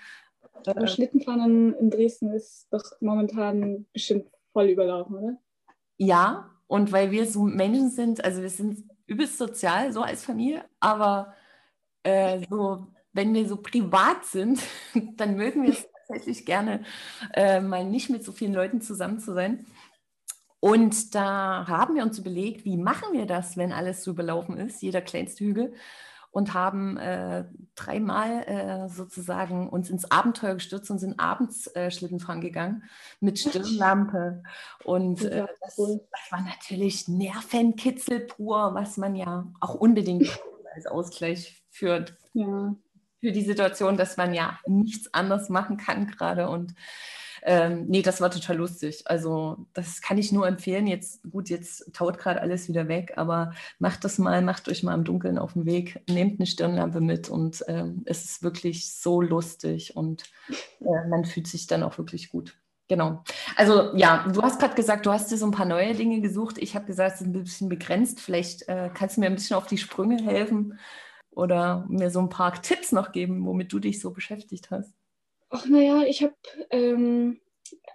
Äh, 0.64 0.86
Schlittenfahren 0.86 1.74
in 1.74 1.90
Dresden 1.90 2.32
ist 2.32 2.66
doch 2.70 2.84
momentan 3.00 3.86
bestimmt 3.92 4.30
voll 4.52 4.66
überlaufen, 4.66 5.16
oder? 5.16 5.38
Ja, 5.98 6.50
und 6.66 6.92
weil 6.92 7.10
wir 7.10 7.26
so 7.26 7.42
Menschen 7.42 7.90
sind, 7.90 8.24
also 8.24 8.42
wir 8.42 8.50
sind 8.50 8.84
übelst 9.08 9.38
sozial, 9.38 9.92
so 9.92 10.02
als 10.02 10.24
Familie, 10.24 10.64
aber 10.78 11.34
äh, 12.04 12.40
so, 12.48 12.86
wenn 13.12 13.34
wir 13.34 13.48
so 13.48 13.56
privat 13.56 14.24
sind, 14.24 14.60
dann 15.16 15.36
mögen 15.36 15.64
wir 15.64 15.70
es 15.70 15.88
tatsächlich 16.06 16.46
gerne, 16.46 16.84
äh, 17.34 17.60
mal 17.60 17.84
nicht 17.84 18.10
mit 18.10 18.24
so 18.24 18.32
vielen 18.32 18.54
Leuten 18.54 18.80
zusammen 18.80 19.18
zu 19.18 19.34
sein. 19.34 19.66
Und 20.60 21.14
da 21.14 21.66
haben 21.68 21.94
wir 21.94 22.02
uns 22.02 22.18
überlegt, 22.18 22.64
wie 22.64 22.76
machen 22.76 23.12
wir 23.12 23.26
das, 23.26 23.56
wenn 23.56 23.72
alles 23.72 24.02
so 24.02 24.10
überlaufen 24.10 24.56
ist, 24.56 24.82
jeder 24.82 25.00
kleinste 25.00 25.44
Hügel, 25.44 25.74
und 26.30 26.54
haben 26.54 26.96
äh, 26.98 27.44
dreimal 27.74 28.42
äh, 28.46 28.88
sozusagen 28.88 29.68
uns 29.68 29.90
ins 29.90 30.10
Abenteuer 30.10 30.54
gestürzt 30.54 30.90
und 30.90 30.98
sind 30.98 31.18
abends 31.18 31.66
äh, 31.74 31.90
Schlittenfahren 31.90 32.40
gegangen 32.40 32.84
mit 33.20 33.38
Stirnlampe. 33.38 34.42
Und 34.84 35.22
äh, 35.22 35.46
das, 35.60 35.76
das, 35.76 35.98
war 36.30 36.42
natürlich 36.42 37.08
Nervenkitzel 37.08 38.20
pur, 38.20 38.74
was 38.74 38.96
man 38.96 39.14
ja 39.14 39.46
auch 39.60 39.74
unbedingt 39.74 40.28
als 40.74 40.86
Ausgleich 40.86 41.62
führt. 41.70 42.16
Ja. 42.34 42.74
Für 43.20 43.32
die 43.32 43.42
Situation, 43.42 43.96
dass 43.96 44.16
man 44.16 44.32
ja 44.32 44.60
nichts 44.66 45.12
anderes 45.12 45.48
machen 45.48 45.76
kann 45.76 46.06
gerade. 46.06 46.48
Und 46.48 46.74
ähm, 47.48 47.86
nee, 47.88 48.02
das 48.02 48.20
war 48.20 48.30
total 48.30 48.58
lustig. 48.58 49.04
Also 49.06 49.56
das 49.72 50.02
kann 50.02 50.18
ich 50.18 50.32
nur 50.32 50.46
empfehlen. 50.46 50.86
Jetzt, 50.86 51.22
gut, 51.30 51.48
jetzt 51.48 51.94
taut 51.94 52.18
gerade 52.18 52.42
alles 52.42 52.68
wieder 52.68 52.88
weg, 52.88 53.14
aber 53.16 53.54
macht 53.78 54.04
das 54.04 54.18
mal, 54.18 54.42
macht 54.42 54.68
euch 54.68 54.82
mal 54.82 54.92
im 54.92 55.04
Dunkeln 55.04 55.38
auf 55.38 55.54
den 55.54 55.64
Weg, 55.64 56.02
nehmt 56.10 56.38
eine 56.38 56.46
Stirnlampe 56.46 57.00
mit 57.00 57.30
und 57.30 57.64
ähm, 57.66 58.02
es 58.04 58.26
ist 58.26 58.42
wirklich 58.42 58.92
so 58.92 59.22
lustig 59.22 59.96
und 59.96 60.24
äh, 60.80 61.08
man 61.08 61.24
fühlt 61.24 61.46
sich 61.46 61.66
dann 61.66 61.82
auch 61.82 61.96
wirklich 61.96 62.28
gut. 62.28 62.54
Genau. 62.86 63.24
Also 63.56 63.96
ja, 63.96 64.28
du 64.30 64.42
hast 64.42 64.60
gerade 64.60 64.74
gesagt, 64.74 65.06
du 65.06 65.10
hast 65.10 65.30
dir 65.30 65.38
so 65.38 65.46
ein 65.46 65.52
paar 65.52 65.64
neue 65.64 65.94
Dinge 65.94 66.20
gesucht. 66.20 66.58
Ich 66.58 66.74
habe 66.74 66.84
gesagt, 66.84 67.14
es 67.14 67.20
ist 67.22 67.26
ein 67.28 67.32
bisschen 67.32 67.70
begrenzt. 67.70 68.20
Vielleicht 68.20 68.68
äh, 68.68 68.90
kannst 68.92 69.16
du 69.16 69.20
mir 69.22 69.26
ein 69.26 69.34
bisschen 69.34 69.56
auf 69.56 69.66
die 69.66 69.78
Sprünge 69.78 70.22
helfen 70.22 70.78
oder 71.30 71.86
mir 71.88 72.10
so 72.10 72.20
ein 72.20 72.28
paar 72.28 72.60
Tipps 72.60 72.92
noch 72.92 73.12
geben, 73.12 73.46
womit 73.46 73.72
du 73.72 73.78
dich 73.78 74.00
so 74.00 74.10
beschäftigt 74.10 74.70
hast. 74.70 74.97
Ach 75.50 75.66
naja, 75.66 76.02
ich 76.02 76.22
habe, 76.22 76.34
ähm, 76.70 77.40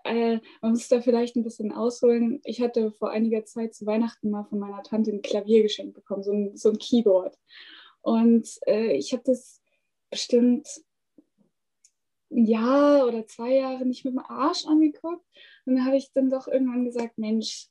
äh, 0.03 0.39
man 0.62 0.72
muss 0.72 0.88
da 0.88 1.01
vielleicht 1.01 1.36
ein 1.36 1.43
bisschen 1.43 1.72
ausholen. 1.72 2.41
Ich 2.45 2.62
hatte 2.62 2.91
vor 2.91 3.12
einiger 3.12 3.45
Zeit 3.45 3.75
zu 3.75 3.86
Weihnachten 3.86 4.31
mal 4.31 4.43
von 4.45 4.60
meiner 4.60 4.81
Tante 4.81 5.12
ein 5.12 5.22
Klavier 5.22 5.62
geschenkt 5.62 5.93
bekommen, 5.93 6.24
so 6.24 6.31
ein, 6.31 6.57
so 6.57 6.69
ein 6.69 6.79
Keyboard. 6.79 7.38
Und 8.01 8.50
äh, 8.65 8.93
ich 8.93 9.13
habe 9.13 9.24
das 9.25 9.62
bestimmt 10.10 10.67
ein 12.31 12.45
Jahr 12.45 13.07
oder 13.07 13.27
zwei 13.27 13.53
Jahre 13.53 13.86
nicht 13.86 14.03
mit 14.03 14.15
dem 14.15 14.19
Arsch 14.19 14.65
angeguckt. 14.65 15.25
Und 15.65 15.75
dann 15.75 15.86
habe 15.86 15.98
ich 15.98 16.12
dann 16.12 16.31
doch 16.31 16.48
irgendwann 16.48 16.86
gesagt, 16.86 17.19
Mensch, 17.19 17.67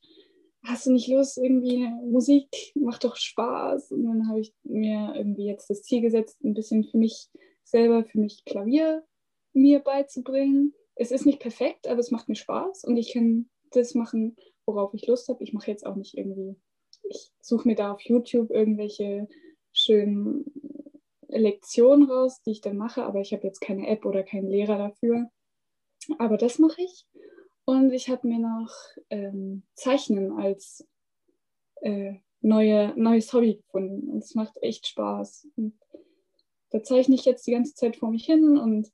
hast 0.63 0.85
du 0.85 0.93
nicht 0.93 1.09
Lust, 1.09 1.37
irgendwie 1.37 1.89
Musik 2.09 2.47
macht 2.75 3.03
doch 3.03 3.17
Spaß. 3.17 3.91
Und 3.91 4.05
dann 4.05 4.29
habe 4.29 4.39
ich 4.39 4.53
mir 4.63 5.13
irgendwie 5.13 5.45
jetzt 5.45 5.69
das 5.69 5.83
Ziel 5.83 5.99
gesetzt, 6.01 6.41
ein 6.41 6.53
bisschen 6.53 6.85
für 6.85 6.97
mich 6.97 7.27
selber, 7.65 8.05
für 8.05 8.19
mich 8.19 8.45
Klavier 8.45 9.03
mir 9.53 9.79
beizubringen. 9.79 10.73
Es 10.95 11.11
ist 11.11 11.25
nicht 11.25 11.39
perfekt, 11.39 11.87
aber 11.87 11.99
es 11.99 12.11
macht 12.11 12.29
mir 12.29 12.35
Spaß 12.35 12.83
und 12.83 12.97
ich 12.97 13.13
kann 13.13 13.49
das 13.71 13.95
machen, 13.95 14.35
worauf 14.65 14.93
ich 14.93 15.07
Lust 15.07 15.27
habe. 15.29 15.43
Ich 15.43 15.53
mache 15.53 15.71
jetzt 15.71 15.85
auch 15.85 15.95
nicht 15.95 16.17
irgendwie, 16.17 16.55
ich 17.03 17.31
suche 17.41 17.67
mir 17.67 17.75
da 17.75 17.91
auf 17.91 18.01
YouTube 18.01 18.51
irgendwelche 18.51 19.27
schönen 19.71 20.45
Lektionen 21.27 22.09
raus, 22.09 22.41
die 22.43 22.51
ich 22.51 22.61
dann 22.61 22.77
mache, 22.77 23.03
aber 23.03 23.21
ich 23.21 23.33
habe 23.33 23.47
jetzt 23.47 23.59
keine 23.59 23.87
App 23.87 24.05
oder 24.05 24.23
keinen 24.23 24.47
Lehrer 24.47 24.77
dafür. 24.77 25.29
Aber 26.19 26.37
das 26.37 26.59
mache 26.59 26.81
ich. 26.81 27.05
Und 27.65 27.91
ich 27.91 28.09
habe 28.09 28.27
mir 28.27 28.39
noch 28.39 28.71
ähm, 29.09 29.63
Zeichnen 29.73 30.33
als 30.33 30.87
äh, 31.81 32.15
neue, 32.41 32.93
neues 32.95 33.31
Hobby 33.33 33.55
gefunden. 33.55 34.09
Und 34.09 34.23
es 34.23 34.35
macht 34.35 34.61
echt 34.61 34.87
Spaß. 34.87 35.47
Und 35.55 35.79
da 36.71 36.83
zeichne 36.83 37.15
ich 37.15 37.25
jetzt 37.25 37.47
die 37.47 37.51
ganze 37.51 37.73
Zeit 37.73 37.95
vor 37.95 38.11
mich 38.11 38.25
hin 38.25 38.57
und 38.57 38.91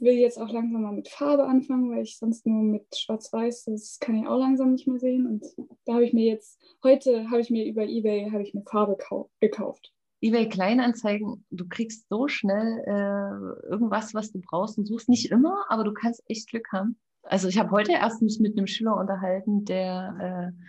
will 0.00 0.14
jetzt 0.14 0.40
auch 0.40 0.50
langsam 0.50 0.82
mal 0.82 0.92
mit 0.92 1.08
Farbe 1.08 1.44
anfangen, 1.44 1.90
weil 1.90 2.02
ich 2.02 2.18
sonst 2.18 2.46
nur 2.46 2.62
mit 2.62 2.86
Schwarz-Weiß, 2.96 3.64
das 3.64 3.98
kann 4.00 4.16
ich 4.16 4.26
auch 4.26 4.38
langsam 4.38 4.72
nicht 4.72 4.86
mehr 4.86 4.98
sehen. 4.98 5.26
Und 5.26 5.44
da 5.84 5.94
habe 5.94 6.04
ich 6.04 6.12
mir 6.12 6.26
jetzt, 6.26 6.60
heute 6.82 7.30
habe 7.30 7.40
ich 7.40 7.50
mir 7.50 7.64
über 7.66 7.84
Ebay, 7.84 8.30
habe 8.30 8.42
ich 8.42 8.54
mir 8.54 8.62
Farbe 8.62 8.96
gekauft. 9.40 9.92
eBay 10.20 10.48
Kleinanzeigen, 10.48 11.44
du 11.50 11.68
kriegst 11.68 12.08
so 12.08 12.28
schnell 12.28 12.82
äh, 12.86 13.70
irgendwas, 13.70 14.14
was 14.14 14.32
du 14.32 14.40
brauchst 14.40 14.78
und 14.78 14.86
suchst. 14.86 15.08
Nicht 15.08 15.30
immer, 15.30 15.64
aber 15.68 15.84
du 15.84 15.92
kannst 15.92 16.22
echt 16.26 16.48
Glück 16.48 16.68
haben. 16.72 16.98
Also 17.22 17.48
ich 17.48 17.58
habe 17.58 17.70
heute 17.70 17.92
erst 17.92 18.22
mich 18.22 18.40
mit 18.40 18.56
einem 18.56 18.66
Schüler 18.66 18.96
unterhalten, 18.96 19.64
der 19.64 20.54
äh, 20.56 20.64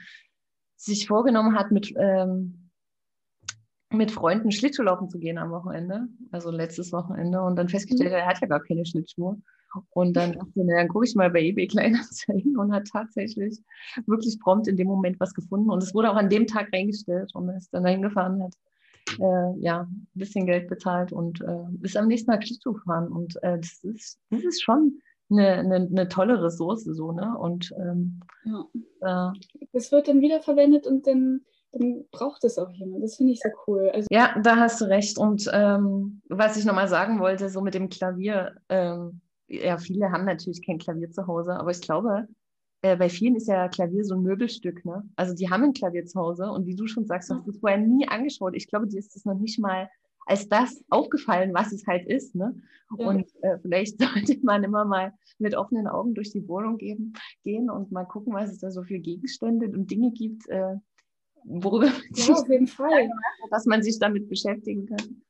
sich 0.76 1.08
vorgenommen 1.08 1.58
hat, 1.58 1.72
mit 1.72 1.94
ähm, 1.98 2.59
mit 3.92 4.12
Freunden 4.12 4.52
Schlittschuh 4.52 4.84
laufen 4.84 5.10
zu 5.10 5.18
gehen 5.20 5.38
am 5.38 5.52
Wochenende, 5.52 6.08
also 6.32 6.52
letztes 6.52 6.92
Wochenende, 6.92 7.42
und 7.42 7.56
dann 7.56 7.70
festgestellt, 7.70 8.12
mhm. 8.12 8.18
er 8.18 8.28
hat 8.28 8.40
ja 8.42 8.48
gar 8.48 8.62
keine 8.62 8.86
Schlittschuhe. 8.86 9.38
Und 9.92 10.14
dann 10.16 10.34
dachte 10.34 10.50
ich, 10.56 10.68
dann 10.68 10.88
gucke 10.88 11.06
ich 11.06 11.16
mal 11.16 11.30
bei 11.30 11.42
eBay 11.42 11.68
Kleinanzeigen 11.68 12.58
und 12.58 12.74
hat 12.74 12.88
tatsächlich 12.92 13.60
wirklich 14.08 14.40
prompt 14.40 14.68
in 14.68 14.78
dem 14.78 14.88
Moment 14.88 15.20
was 15.20 15.34
gefunden. 15.34 15.70
Und 15.70 15.84
es 15.84 15.94
wurde 15.94 16.12
auch 16.12 16.16
an 16.16 16.30
dem 16.30 16.48
Tag 16.48 16.70
reingestellt 16.74 17.32
und 17.36 17.50
er 17.50 17.58
ist 17.58 17.74
dann 17.74 17.84
dahin 17.84 18.02
gefahren 18.02 18.44
hat. 18.44 18.54
Äh, 19.20 19.60
ja, 19.60 19.82
ein 19.82 20.08
bisschen 20.14 20.46
Geld 20.46 20.70
bezahlt 20.70 21.12
und 21.12 21.42
äh, 21.42 21.66
ist 21.82 21.98
am 21.98 22.08
nächsten 22.08 22.32
Tag 22.32 22.46
Schlittschuh 22.46 22.78
fahren. 22.86 23.08
Und 23.08 23.42
äh, 23.44 23.58
das, 23.58 23.84
ist, 23.84 24.20
das 24.30 24.44
ist 24.44 24.64
schon 24.64 25.00
eine, 25.32 25.48
eine, 25.58 25.76
eine 25.76 26.08
tolle 26.10 26.42
Ressource 26.44 26.84
so, 26.84 27.12
ne? 27.12 27.38
Und 27.38 27.74
ähm, 27.78 28.20
ja. 28.46 29.32
Äh, 29.32 29.40
das 29.74 29.92
wird 29.92 30.08
dann 30.08 30.22
wiederverwendet 30.22 30.88
und 30.88 31.06
dann 31.08 31.42
dann 31.72 32.06
braucht 32.12 32.44
es 32.44 32.58
auch 32.58 32.72
jemand. 32.72 33.04
Das 33.04 33.18
finde 33.18 33.34
ich 33.34 33.40
so 33.40 33.50
cool. 33.68 33.90
Also 33.94 34.08
ja, 34.12 34.40
da 34.42 34.56
hast 34.56 34.82
du 34.82 34.86
recht. 34.86 35.18
Und 35.18 35.50
ähm, 35.54 36.22
was 36.30 36.58
ich 36.58 36.66
nochmal 36.66 36.88
sagen 36.88 37.20
wollte, 37.20 37.50
so 37.50 37.62
mit 37.62 37.74
dem 37.74 37.90
Klavier, 37.90 38.56
ähm, 38.70 39.22
ja, 39.48 39.78
viele 39.78 40.12
haben 40.12 40.26
natürlich 40.26 40.66
kein 40.66 40.78
Klavier 40.78 41.12
zu 41.12 41.28
Hause, 41.28 41.54
aber 41.54 41.72
ich 41.72 41.82
glaube, 41.82 42.28
äh, 42.82 42.96
bei 42.96 43.10
vielen 43.10 43.36
ist 43.36 43.48
ja 43.48 43.68
Klavier 43.68 44.06
so 44.06 44.16
ein 44.16 44.24
Möbelstück. 44.24 44.86
Ne? 44.86 45.04
Also 45.16 45.36
die 45.36 45.50
haben 45.50 45.64
ein 45.64 45.74
Klavier 45.74 46.06
zu 46.06 46.20
Hause 46.20 46.50
und 46.52 46.66
wie 46.66 46.76
du 46.76 46.88
schon 46.88 47.06
sagst, 47.06 47.30
du 47.30 47.36
hast 47.36 47.48
es 47.48 47.60
vorher 47.60 47.80
nie 47.80 48.08
angeschaut. 48.08 48.56
Ich 48.56 48.68
glaube, 48.68 48.88
dir 48.88 49.00
ist 49.00 49.16
das 49.16 49.26
noch 49.26 49.38
nicht 49.38 49.60
mal 49.60 49.90
als 50.26 50.48
das 50.48 50.84
aufgefallen, 50.90 51.54
was 51.56 51.72
es 51.72 51.88
halt 51.88 52.08
ist. 52.08 52.36
Ne? 52.36 52.56
Ja. 52.98 53.08
Und 53.08 53.28
äh, 53.42 53.58
vielleicht 53.60 54.00
sollte 54.00 54.38
man 54.44 54.64
immer 54.64 54.86
mal 54.86 55.14
mit 55.40 55.56
offenen 55.56 55.88
Augen 55.88 56.14
durch 56.14 56.32
die 56.32 56.48
Wohnung 56.48 56.78
geben, 56.78 57.14
gehen 57.44 57.70
und 57.70 57.92
mal 57.92 58.06
gucken, 58.06 58.34
was 58.34 58.52
es 58.52 58.60
da 58.60 58.72
so 58.72 58.84
für 58.84 59.00
Gegenstände 59.00 59.68
und 59.68 59.90
Dinge 59.90 60.12
gibt, 60.12 60.48
äh, 60.50 60.76
worüber 61.44 61.88
ja, 61.88 62.34
auf 62.34 62.50
jeden 62.50 62.68
Fall. 62.68 63.10
dass 63.52 63.66
man 63.66 63.84
sich 63.84 64.00
damit 64.00 64.30
beschäftigen 64.30 64.86
kann. 64.86 65.22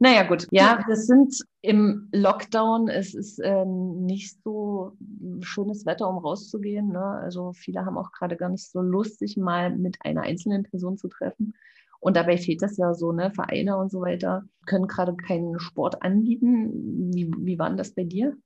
Naja, 0.00 0.22
gut. 0.22 0.46
Ja, 0.52 0.84
das 0.88 1.06
sind 1.06 1.34
im 1.60 2.08
Lockdown. 2.12 2.88
Es 2.88 3.14
ist 3.14 3.40
ähm, 3.42 4.04
nicht 4.04 4.40
so 4.44 4.92
schönes 5.40 5.86
Wetter, 5.86 6.08
um 6.08 6.18
rauszugehen. 6.18 6.92
Ne? 6.92 7.02
Also 7.02 7.52
viele 7.52 7.84
haben 7.84 7.98
auch 7.98 8.12
gerade 8.12 8.36
gar 8.36 8.48
nicht 8.48 8.70
so 8.70 8.80
Lust, 8.80 9.18
sich 9.18 9.36
mal 9.36 9.76
mit 9.76 9.96
einer 10.04 10.22
einzelnen 10.22 10.62
Person 10.62 10.96
zu 10.96 11.08
treffen. 11.08 11.54
Und 12.00 12.16
dabei 12.16 12.36
fehlt 12.36 12.62
das 12.62 12.76
ja 12.76 12.94
so, 12.94 13.10
ne? 13.10 13.32
Vereine 13.32 13.76
und 13.76 13.90
so 13.90 14.00
weiter 14.00 14.44
können 14.66 14.86
gerade 14.86 15.16
keinen 15.16 15.58
Sport 15.58 16.00
anbieten. 16.02 17.12
Wie, 17.12 17.28
wie 17.36 17.58
war 17.58 17.68
denn 17.68 17.76
das 17.76 17.92
bei 17.92 18.04
dir? 18.04 18.36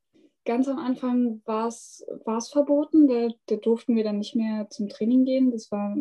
Ganz 0.47 0.69
am 0.69 0.79
Anfang 0.79 1.43
war 1.45 1.69
es 1.69 2.03
verboten. 2.51 3.07
Da, 3.09 3.29
da 3.47 3.57
durften 3.57 3.95
wir 3.95 4.05
dann 4.05 4.19
nicht 4.19 4.35
mehr 4.35 4.69
zum 4.71 4.89
Training 4.89 5.27
gehen. 5.27 5.51
Das 5.51 5.71
war 5.71 5.97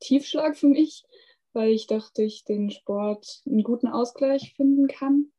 Tiefschlag 0.00 0.56
für 0.56 0.68
mich 0.68 1.04
weil 1.52 1.72
ich 1.72 1.86
dachte, 1.86 2.22
ich 2.22 2.44
den 2.44 2.70
Sport 2.70 3.42
einen 3.46 3.62
guten 3.62 3.88
Ausgleich 3.88 4.54
finden 4.54 4.86
kann. 4.86 5.32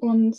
Und 0.00 0.36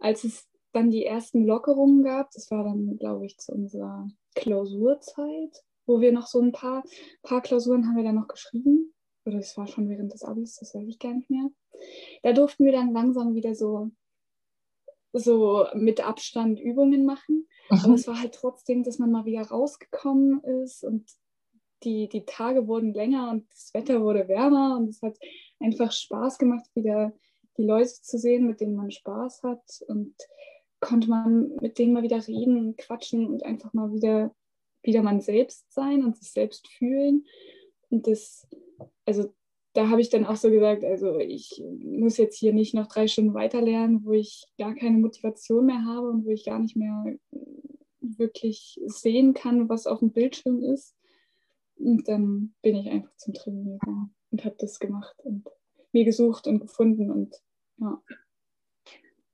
als 0.00 0.24
es 0.24 0.48
dann 0.72 0.90
die 0.90 1.04
ersten 1.04 1.44
Lockerungen 1.44 2.02
gab, 2.02 2.30
das 2.32 2.50
war 2.50 2.64
dann, 2.64 2.96
glaube 2.98 3.26
ich, 3.26 3.38
zu 3.38 3.52
unserer 3.52 4.08
Klausurzeit, 4.34 5.64
wo 5.86 6.00
wir 6.00 6.12
noch 6.12 6.26
so 6.26 6.40
ein 6.40 6.52
paar, 6.52 6.82
paar 7.22 7.40
Klausuren 7.40 7.86
haben 7.86 7.96
wir 7.96 8.04
dann 8.04 8.16
noch 8.16 8.28
geschrieben. 8.28 8.92
Oder 9.24 9.38
es 9.38 9.56
war 9.56 9.66
schon 9.66 9.88
während 9.88 10.12
des 10.12 10.24
Abis, 10.24 10.56
das 10.56 10.74
weiß 10.74 10.88
ich 10.88 10.98
gar 10.98 11.12
nicht 11.12 11.30
mehr. 11.30 11.48
Da 12.22 12.32
durften 12.32 12.64
wir 12.64 12.72
dann 12.72 12.92
langsam 12.92 13.34
wieder 13.34 13.54
so, 13.54 13.90
so 15.12 15.66
mit 15.74 16.04
Abstand 16.04 16.58
Übungen 16.58 17.04
machen. 17.04 17.46
Mhm. 17.70 17.78
Aber 17.84 17.94
es 17.94 18.06
war 18.06 18.18
halt 18.20 18.34
trotzdem, 18.34 18.82
dass 18.82 18.98
man 18.98 19.10
mal 19.10 19.24
wieder 19.24 19.42
rausgekommen 19.42 20.42
ist 20.64 20.82
und 20.82 21.04
die, 21.84 22.08
die 22.08 22.24
Tage 22.24 22.66
wurden 22.66 22.92
länger 22.92 23.30
und 23.30 23.46
das 23.50 23.72
Wetter 23.74 24.02
wurde 24.02 24.28
wärmer 24.28 24.76
und 24.76 24.88
es 24.88 25.02
hat 25.02 25.18
einfach 25.60 25.92
Spaß 25.92 26.38
gemacht, 26.38 26.66
wieder 26.74 27.12
die 27.56 27.64
Leute 27.64 27.90
zu 27.90 28.18
sehen, 28.18 28.46
mit 28.46 28.60
denen 28.60 28.76
man 28.76 28.90
Spaß 28.90 29.42
hat 29.42 29.62
und 29.88 30.14
konnte 30.80 31.08
man 31.08 31.56
mit 31.60 31.78
denen 31.78 31.92
mal 31.92 32.02
wieder 32.02 32.26
reden, 32.26 32.76
quatschen 32.76 33.26
und 33.26 33.44
einfach 33.44 33.72
mal 33.72 33.92
wieder, 33.92 34.34
wieder 34.82 35.02
man 35.02 35.20
selbst 35.20 35.72
sein 35.72 36.04
und 36.04 36.16
sich 36.16 36.30
selbst 36.30 36.68
fühlen. 36.68 37.26
Und 37.90 38.06
das, 38.06 38.46
also 39.04 39.32
da 39.72 39.88
habe 39.88 40.00
ich 40.00 40.10
dann 40.10 40.26
auch 40.26 40.36
so 40.36 40.50
gesagt, 40.50 40.84
also 40.84 41.18
ich 41.18 41.62
muss 41.82 42.16
jetzt 42.16 42.38
hier 42.38 42.52
nicht 42.52 42.74
noch 42.74 42.86
drei 42.86 43.08
Stunden 43.08 43.34
weiterlernen, 43.34 44.04
wo 44.04 44.12
ich 44.12 44.46
gar 44.58 44.74
keine 44.74 44.98
Motivation 44.98 45.66
mehr 45.66 45.84
habe 45.84 46.08
und 46.08 46.24
wo 46.24 46.30
ich 46.30 46.44
gar 46.44 46.58
nicht 46.58 46.76
mehr 46.76 47.16
wirklich 48.00 48.80
sehen 48.86 49.34
kann, 49.34 49.68
was 49.68 49.86
auf 49.86 49.98
dem 49.98 50.12
Bildschirm 50.12 50.62
ist. 50.62 50.94
Und 51.78 52.08
dann 52.08 52.54
bin 52.62 52.76
ich 52.76 52.88
einfach 52.88 53.14
zum 53.16 53.34
Training 53.34 53.78
gegangen 53.78 54.14
und 54.30 54.44
habe 54.44 54.56
das 54.58 54.78
gemacht 54.78 55.16
und 55.24 55.48
mir 55.92 56.04
gesucht 56.04 56.46
und 56.46 56.60
gefunden 56.60 57.10
und 57.10 57.36
ja. 57.78 58.02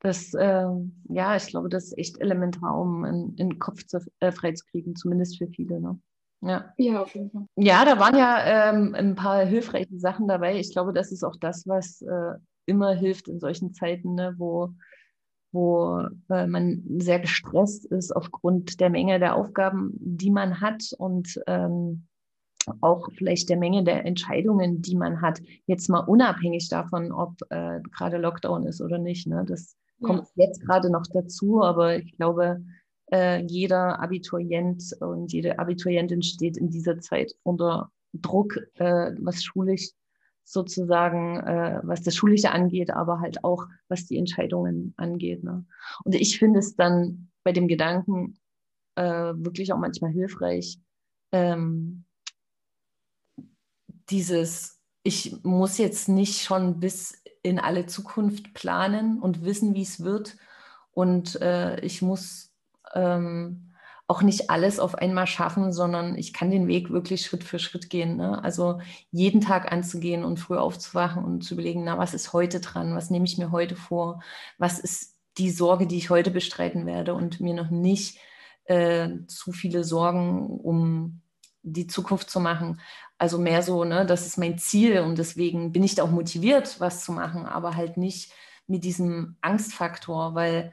Das, 0.00 0.34
äh, 0.34 0.66
ja, 1.08 1.36
ich 1.36 1.46
glaube, 1.46 1.70
das 1.70 1.84
ist 1.84 1.98
echt 1.98 2.20
elementar, 2.20 2.78
um 2.78 3.06
in, 3.06 3.36
den 3.36 3.58
Kopf 3.58 3.86
zu, 3.86 4.00
äh, 4.20 4.32
freizukriegen, 4.32 4.96
zumindest 4.96 5.38
für 5.38 5.48
viele. 5.48 5.80
Ne? 5.80 5.98
Ja. 6.42 6.74
ja, 6.76 7.02
auf 7.02 7.14
jeden 7.14 7.30
Fall. 7.30 7.46
Ja, 7.56 7.86
da 7.86 7.98
waren 7.98 8.14
ja 8.14 8.70
ähm, 8.70 8.94
ein 8.94 9.14
paar 9.14 9.46
hilfreiche 9.46 9.98
Sachen 9.98 10.28
dabei. 10.28 10.58
Ich 10.58 10.72
glaube, 10.72 10.92
das 10.92 11.10
ist 11.10 11.24
auch 11.24 11.36
das, 11.36 11.66
was 11.66 12.02
äh, 12.02 12.34
immer 12.66 12.92
hilft 12.92 13.28
in 13.28 13.40
solchen 13.40 13.72
Zeiten, 13.72 14.14
ne, 14.14 14.34
wo, 14.36 14.74
wo 15.52 16.06
äh, 16.28 16.46
man 16.46 16.82
sehr 16.98 17.20
gestresst 17.20 17.86
ist 17.86 18.14
aufgrund 18.14 18.80
der 18.80 18.90
Menge 18.90 19.18
der 19.18 19.36
Aufgaben, 19.36 19.92
die 19.94 20.30
man 20.30 20.60
hat 20.60 20.82
und 20.98 21.40
ähm, 21.46 22.06
auch 22.80 23.08
vielleicht 23.16 23.48
der 23.48 23.56
Menge 23.56 23.84
der 23.84 24.04
Entscheidungen, 24.04 24.82
die 24.82 24.96
man 24.96 25.20
hat, 25.20 25.40
jetzt 25.66 25.88
mal 25.88 26.00
unabhängig 26.00 26.68
davon, 26.68 27.12
ob 27.12 27.36
äh, 27.50 27.80
gerade 27.90 28.18
Lockdown 28.18 28.66
ist 28.66 28.80
oder 28.80 28.98
nicht. 28.98 29.26
Ne? 29.26 29.44
Das 29.46 29.76
ja. 29.98 30.08
kommt 30.08 30.28
jetzt 30.36 30.60
gerade 30.62 30.90
noch 30.90 31.04
dazu, 31.12 31.62
aber 31.62 31.96
ich 31.96 32.16
glaube, 32.16 32.64
äh, 33.12 33.42
jeder 33.42 34.00
Abiturient 34.00 34.82
und 35.00 35.32
jede 35.32 35.58
Abiturientin 35.58 36.22
steht 36.22 36.56
in 36.56 36.70
dieser 36.70 37.00
Zeit 37.00 37.34
unter 37.42 37.90
Druck, 38.12 38.58
äh, 38.74 39.12
was 39.18 39.42
schulisch 39.42 39.90
sozusagen, 40.44 41.40
äh, 41.40 41.80
was 41.82 42.02
das 42.02 42.14
Schulische 42.14 42.50
angeht, 42.50 42.90
aber 42.90 43.20
halt 43.20 43.44
auch, 43.44 43.66
was 43.88 44.06
die 44.06 44.18
Entscheidungen 44.18 44.94
angeht. 44.96 45.42
Ne? 45.42 45.64
Und 46.04 46.14
ich 46.14 46.38
finde 46.38 46.60
es 46.60 46.76
dann 46.76 47.30
bei 47.42 47.52
dem 47.52 47.66
Gedanken 47.66 48.38
äh, 48.94 49.02
wirklich 49.36 49.72
auch 49.72 49.78
manchmal 49.78 50.12
hilfreich, 50.12 50.78
ähm, 51.32 52.04
dieses, 54.10 54.80
ich 55.02 55.42
muss 55.42 55.78
jetzt 55.78 56.08
nicht 56.08 56.42
schon 56.42 56.80
bis 56.80 57.22
in 57.42 57.58
alle 57.58 57.86
Zukunft 57.86 58.54
planen 58.54 59.20
und 59.20 59.44
wissen, 59.44 59.74
wie 59.74 59.82
es 59.82 60.02
wird. 60.02 60.36
Und 60.92 61.40
äh, 61.42 61.80
ich 61.80 62.00
muss 62.00 62.52
ähm, 62.94 63.74
auch 64.06 64.22
nicht 64.22 64.50
alles 64.50 64.80
auf 64.80 64.94
einmal 64.96 65.26
schaffen, 65.26 65.72
sondern 65.72 66.16
ich 66.16 66.32
kann 66.32 66.50
den 66.50 66.68
Weg 66.68 66.90
wirklich 66.90 67.24
Schritt 67.24 67.44
für 67.44 67.58
Schritt 67.58 67.90
gehen. 67.90 68.16
Ne? 68.16 68.42
Also 68.42 68.80
jeden 69.10 69.40
Tag 69.40 69.72
anzugehen 69.72 70.24
und 70.24 70.38
früh 70.38 70.56
aufzuwachen 70.56 71.24
und 71.24 71.42
zu 71.42 71.54
überlegen, 71.54 71.84
na, 71.84 71.98
was 71.98 72.14
ist 72.14 72.32
heute 72.32 72.60
dran? 72.60 72.94
Was 72.94 73.10
nehme 73.10 73.24
ich 73.24 73.38
mir 73.38 73.50
heute 73.50 73.76
vor? 73.76 74.22
Was 74.58 74.78
ist 74.78 75.16
die 75.38 75.50
Sorge, 75.50 75.86
die 75.86 75.96
ich 75.96 76.10
heute 76.10 76.30
bestreiten 76.30 76.86
werde 76.86 77.14
und 77.14 77.40
mir 77.40 77.54
noch 77.54 77.70
nicht 77.70 78.18
äh, 78.64 79.08
zu 79.26 79.52
viele 79.52 79.84
Sorgen 79.84 80.60
um 80.60 81.22
die 81.64 81.86
Zukunft 81.86 82.30
zu 82.30 82.40
machen. 82.40 82.80
Also 83.18 83.38
mehr 83.38 83.62
so, 83.62 83.84
ne, 83.84 84.04
das 84.06 84.26
ist 84.26 84.38
mein 84.38 84.58
Ziel 84.58 85.00
und 85.00 85.18
deswegen 85.18 85.72
bin 85.72 85.84
ich 85.84 85.94
da 85.94 86.02
auch 86.02 86.10
motiviert, 86.10 86.80
was 86.80 87.04
zu 87.04 87.12
machen, 87.12 87.46
aber 87.46 87.76
halt 87.76 87.96
nicht 87.96 88.32
mit 88.66 88.84
diesem 88.84 89.36
Angstfaktor, 89.40 90.34
weil 90.34 90.72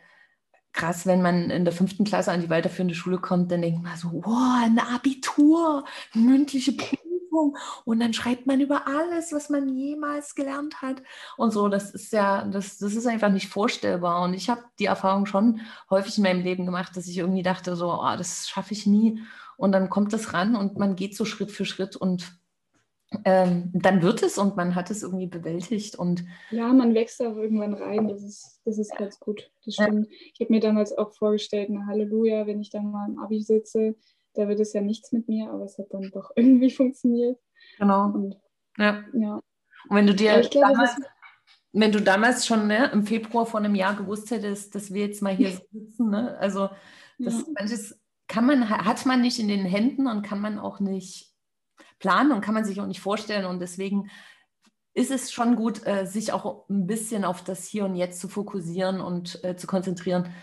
krass, 0.74 1.06
wenn 1.06 1.22
man 1.22 1.50
in 1.50 1.66
der 1.66 1.74
fünften 1.74 2.06
Klasse 2.06 2.32
an 2.32 2.42
die 2.42 2.50
weiterführende 2.50 2.96
Schule 2.96 3.18
kommt, 3.20 3.52
dann 3.52 3.62
denkt 3.62 3.84
man 3.84 3.98
so, 3.98 4.12
wow, 4.14 4.64
ein 4.64 4.80
Abitur, 4.80 5.84
mündliche 6.14 6.74
Prüfung 6.74 7.01
und 7.32 8.00
dann 8.00 8.14
schreibt 8.14 8.46
man 8.46 8.62
über 8.62 8.88
alles, 8.88 9.32
was 9.32 9.50
man 9.50 9.70
jemals 9.70 10.36
gelernt 10.36 10.82
hat 10.82 11.02
und 11.38 11.52
so. 11.52 11.68
Das 11.70 11.92
ist 11.92 12.12
ja, 12.14 12.46
das, 12.46 12.78
das 12.78 12.96
ist 12.96 13.08
einfach 13.08 13.32
nicht 13.32 13.48
vorstellbar 13.48 14.24
und 14.24 14.34
ich 14.34 14.50
habe 14.50 14.64
die 14.80 14.86
Erfahrung 14.86 15.26
schon 15.26 15.62
häufig 15.90 16.18
in 16.18 16.24
meinem 16.24 16.44
Leben 16.44 16.66
gemacht, 16.66 16.96
dass 16.96 17.08
ich 17.08 17.18
irgendwie 17.18 17.44
dachte 17.44 17.76
so, 17.76 17.92
oh, 17.92 18.16
das 18.18 18.50
schaffe 18.50 18.74
ich 18.74 18.86
nie 18.86 19.22
und 19.58 19.72
dann 19.72 19.90
kommt 19.90 20.14
es 20.14 20.34
ran 20.34 20.56
und 20.56 20.78
man 20.78 20.96
geht 20.96 21.16
so 21.16 21.26
Schritt 21.26 21.52
für 21.52 21.66
Schritt 21.66 21.96
und 21.96 22.42
ähm, 23.26 23.72
dann 23.74 24.02
wird 24.02 24.24
es 24.24 24.38
und 24.38 24.56
man 24.56 24.76
hat 24.76 24.90
es 24.90 25.04
irgendwie 25.04 25.28
bewältigt. 25.28 25.96
Und 25.96 26.24
ja, 26.50 26.72
man 26.72 26.94
wächst 26.94 27.22
auch 27.22 27.36
irgendwann 27.36 27.74
rein. 27.74 28.08
Das 28.08 28.24
ist, 28.24 28.62
das 28.64 28.78
ist 28.78 28.96
ganz 28.96 29.20
gut. 29.20 29.52
Das 29.66 29.76
stimmt. 29.76 30.08
Ich 30.10 30.40
habe 30.40 30.54
mir 30.54 30.62
damals 30.62 30.98
auch 30.98 31.12
vorgestellt, 31.12 31.70
na 31.70 31.86
Halleluja, 31.88 32.48
wenn 32.48 32.62
ich 32.62 32.70
dann 32.70 32.90
mal 32.90 33.10
im 33.10 33.20
Abi 33.20 33.42
sitze, 33.42 33.96
da 34.34 34.48
wird 34.48 34.60
es 34.60 34.74
ja 34.74 34.82
nichts 34.82 35.12
mit 35.12 35.28
mir, 35.28 35.50
aber 35.50 35.66
es 35.66 35.78
hat 35.78 35.88
dann 35.92 36.10
doch 36.12 36.32
irgendwie 36.36 36.72
funktioniert. 36.72 37.40
Genau. 37.78 38.06
Und, 38.06 38.36
ja. 38.78 39.04
ja. 39.14 39.36
Und 39.90 39.96
wenn 39.96 40.08
du 40.08 40.16
dir 40.16 40.40
glaube, 40.42 40.68
damals, 40.68 40.96
wenn 41.74 41.92
du 41.92 42.02
damals 42.02 42.46
schon 42.46 42.68
ne, 42.68 42.92
im 42.92 43.06
Februar 43.06 43.46
vor 43.46 43.60
einem 43.60 43.76
Jahr 43.76 43.96
gewusst 43.96 44.32
hättest, 44.32 44.76
dass 44.76 44.94
wir 44.94 45.06
jetzt 45.06 45.22
mal 45.22 45.36
hier 45.36 45.52
sitzen, 45.72 46.10
ne? 46.10 46.38
also 46.40 46.70
das 47.18 47.40
ja. 47.40 47.46
manches 47.58 48.00
kann 48.28 48.46
man, 48.46 48.70
hat 48.70 49.06
man 49.06 49.22
nicht 49.22 49.40
in 49.40 49.48
den 49.48 49.66
Händen 49.66 50.08
und 50.08 50.22
kann 50.22 50.40
man 50.40 50.58
auch 50.58 50.80
nicht 50.80 51.32
planen 52.00 52.32
und 52.32 52.42
kann 52.42 52.54
man 52.54 52.66
sich 52.66 52.80
auch 52.80 52.88
nicht 52.88 53.02
vorstellen. 53.02 53.46
Und 53.46 53.60
deswegen 53.60 54.10
ist 54.94 55.12
es 55.12 55.32
schon 55.32 55.56
gut, 55.56 55.86
äh, 55.86 56.06
sich 56.06 56.32
auch 56.32 56.68
ein 56.70 56.88
bisschen 56.88 57.24
auf 57.26 57.44
das 57.44 57.66
Hier 57.66 57.86
und 57.86 57.96
Jetzt 57.96 58.20
zu 58.20 58.28
fokussieren 58.28 59.02
und 59.02 59.44
äh, 59.44 59.56
zu 59.56 59.68
konzentrieren. 59.68 60.34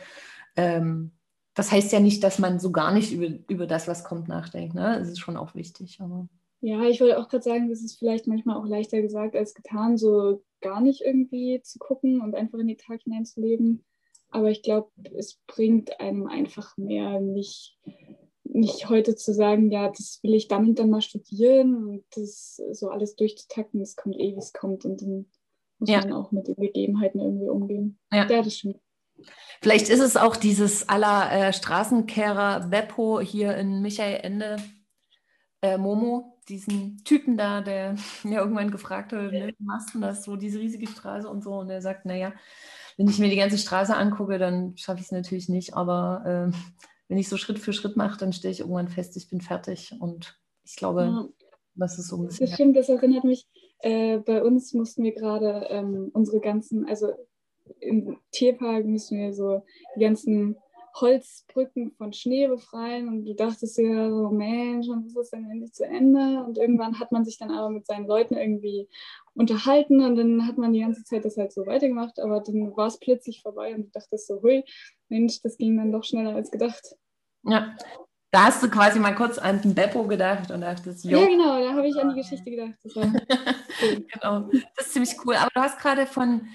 Ähm, 0.57 1.18
das 1.59 1.73
heißt 1.73 1.93
ja 1.93 1.99
nicht, 1.99 2.23
dass 2.23 2.39
man 2.39 2.61
so 2.61 2.71
gar 2.71 2.95
nicht 2.95 3.13
über, 3.13 3.37
über 3.49 3.67
das, 3.67 3.89
was 3.89 4.05
kommt, 4.05 4.29
nachdenkt. 4.29 4.77
Ne? 4.77 4.97
Das 5.01 5.09
ist 5.09 5.19
schon 5.19 5.37
auch 5.37 5.57
wichtig. 5.57 5.99
Aber 6.01 6.29
ja, 6.61 6.85
ich 6.85 7.01
wollte 7.01 7.19
auch 7.19 7.29
gerade 7.29 7.43
sagen, 7.43 7.69
das 7.69 7.83
ist 7.83 7.99
vielleicht 7.99 8.29
manchmal 8.29 8.57
auch 8.57 8.65
leichter 8.65 9.03
gesagt 9.03 9.35
als 9.35 9.55
getan, 9.55 9.99
so 9.99 10.45
gar 10.61 10.81
nicht 10.81 11.01
irgendwie 11.01 11.61
zu 11.61 11.81
gucken 11.81 12.21
und 12.21 12.37
einfach 12.37 12.61
in 12.61 12.69
den 12.69 12.79
Tag 12.79 13.03
hineinzuleben. 13.03 13.85
Aber 14.31 14.53
ich 14.53 14.63
glaube, 14.63 14.93
es 15.17 15.41
bringt 15.49 15.99
einem 15.99 16.29
einfach 16.29 16.77
mehr, 16.77 17.19
nicht, 17.19 17.77
nicht 18.45 18.89
heute 18.89 19.17
zu 19.17 19.35
sagen, 19.35 19.73
ja, 19.73 19.89
das 19.89 20.21
will 20.23 20.35
ich 20.35 20.47
dann 20.47 20.65
und 20.65 20.79
dann 20.79 20.91
mal 20.91 21.03
studieren 21.03 21.75
und 21.75 22.05
das 22.15 22.63
so 22.71 22.89
alles 22.91 23.17
durchzutakten, 23.17 23.81
es 23.81 23.97
kommt 23.97 24.15
eh, 24.15 24.33
wie 24.33 24.39
es 24.39 24.53
kommt. 24.53 24.85
Und 24.85 25.03
dann 25.03 25.27
muss 25.81 25.91
ja. 25.91 25.99
man 26.03 26.13
auch 26.13 26.31
mit 26.31 26.47
den 26.47 26.55
Gegebenheiten 26.55 27.19
irgendwie 27.19 27.49
umgehen. 27.49 27.99
Ja, 28.13 28.29
ja 28.31 28.43
das 28.43 28.59
stimmt. 28.59 28.79
Vielleicht 29.61 29.89
ist 29.89 30.01
es 30.01 30.17
auch 30.17 30.37
dieses 30.37 30.89
aller 30.89 31.33
äh, 31.33 31.53
Straßenkehrer 31.53 32.69
Beppo 32.69 33.21
hier 33.21 33.57
in 33.57 33.83
Michael 33.83 34.21
Ende 34.23 34.57
äh, 35.63 35.79
Momo, 35.79 36.39
diesen 36.49 37.03
Typen 37.05 37.37
da, 37.37 37.61
der 37.61 37.97
mir 38.23 38.41
irgendwann 38.41 38.71
gefragt 38.71 39.13
hat, 39.13 39.33
ne, 39.33 39.55
machst 39.59 39.95
du 39.95 40.01
das 40.01 40.25
so, 40.25 40.37
diese 40.37 40.61
riesige 40.61 40.87
Straße 40.87 41.29
und 41.29 41.43
so. 41.43 41.55
Und 41.55 41.71
er 41.71 41.83
sagt, 41.83 42.07
naja, 42.07 42.33
wenn 42.97 43.09
ich 43.09 43.19
mir 43.19 43.31
die 43.31 43.37
ganze 43.37 43.59
Straße 43.59 43.97
angucke, 43.97 44.39
dann 44.39 44.77
schaffe 44.77 45.01
ich 45.01 45.07
es 45.07 45.13
natürlich 45.13 45.49
nicht. 45.49 45.75
Aber 45.75 46.51
äh, 46.53 46.57
wenn 47.09 47.19
ich 47.19 47.29
so 47.29 47.37
Schritt 47.37 47.59
für 47.59 47.73
Schritt 47.73 47.97
mache, 47.97 48.19
dann 48.19 48.33
stelle 48.33 48.53
ich 48.53 48.61
irgendwann 48.61 48.89
fest, 48.89 49.17
ich 49.17 49.29
bin 49.29 49.41
fertig. 49.41 49.95
Und 49.99 50.39
ich 50.65 50.77
glaube, 50.77 51.03
ja. 51.03 51.29
Was 51.79 51.97
ist 51.97 52.09
so 52.09 52.17
ein 52.17 52.27
bisschen. 52.27 52.47
Das 52.47 52.55
stimmt, 52.55 52.77
das 52.77 52.89
erinnert 52.89 53.23
mich. 53.23 53.47
Äh, 53.79 54.19
bei 54.19 54.43
uns 54.43 54.75
mussten 54.75 55.05
wir 55.05 55.15
gerade 55.15 55.69
ähm, 55.71 56.11
unsere 56.13 56.41
ganzen, 56.41 56.87
also 56.89 57.13
im 57.81 58.19
Tierpark 58.33 58.85
müssen 58.85 59.19
wir 59.19 59.33
so 59.33 59.63
die 59.97 60.01
ganzen 60.01 60.57
Holzbrücken 61.01 61.93
von 61.93 62.13
Schnee 62.13 62.49
befreien 62.49 63.09
und 63.09 63.25
du 63.25 63.35
dachtest 63.35 63.79
ja 63.79 64.11
so, 64.11 64.31
Mensch, 64.31 64.87
wann 64.89 65.07
ist 65.07 65.17
das 65.17 65.31
denn 65.31 65.49
endlich 65.51 65.73
zu 65.73 65.85
Ende? 65.85 66.45
Und 66.45 66.59
irgendwann 66.59 66.99
hat 66.99 67.13
man 67.13 67.25
sich 67.25 67.39
dann 67.39 67.51
aber 67.51 67.71
mit 67.71 67.87
seinen 67.87 68.07
Leuten 68.07 68.37
irgendwie 68.37 68.89
unterhalten 69.35 70.03
und 70.03 70.17
dann 70.17 70.47
hat 70.47 70.59
man 70.59 70.73
die 70.73 70.81
ganze 70.81 71.05
Zeit 71.05 71.25
das 71.25 71.37
halt 71.37 71.53
so 71.53 71.67
weitergemacht, 71.67 72.19
aber 72.19 72.41
dann 72.41 72.77
war 72.77 72.89
es 72.89 72.99
plötzlich 72.99 73.43
vorbei 73.43 73.75
und 73.75 73.87
du 73.87 73.91
dachtest 73.93 74.27
so, 74.27 74.43
hui, 74.43 74.65
Mensch, 75.09 75.41
das 75.43 75.57
ging 75.57 75.77
dann 75.77 75.93
doch 75.93 76.05
schneller 76.05 76.35
als 76.35 76.51
gedacht. 76.51 76.97
Ja, 77.45 77.77
da 78.31 78.45
hast 78.45 78.63
du 78.63 78.69
quasi 78.69 78.99
mal 78.99 79.15
kurz 79.15 79.39
an 79.39 79.63
den 79.63 79.75
Beppo 79.75 80.05
gedacht 80.05 80.51
und 80.51 80.61
dachtest, 80.61 81.05
jo. 81.05 81.19
Ja, 81.19 81.27
genau, 81.27 81.63
da 81.63 81.73
habe 81.75 81.89
ich 81.89 81.97
an 81.97 82.11
die 82.11 82.21
Geschichte 82.21 82.51
gedacht. 82.51 82.75
Das 82.83 82.97
cool. 82.97 84.07
genau, 84.13 84.51
das 84.77 84.87
ist 84.87 84.93
ziemlich 84.93 85.17
cool. 85.25 85.37
Aber 85.37 85.51
du 85.55 85.61
hast 85.61 85.79
gerade 85.79 86.07
von 86.07 86.47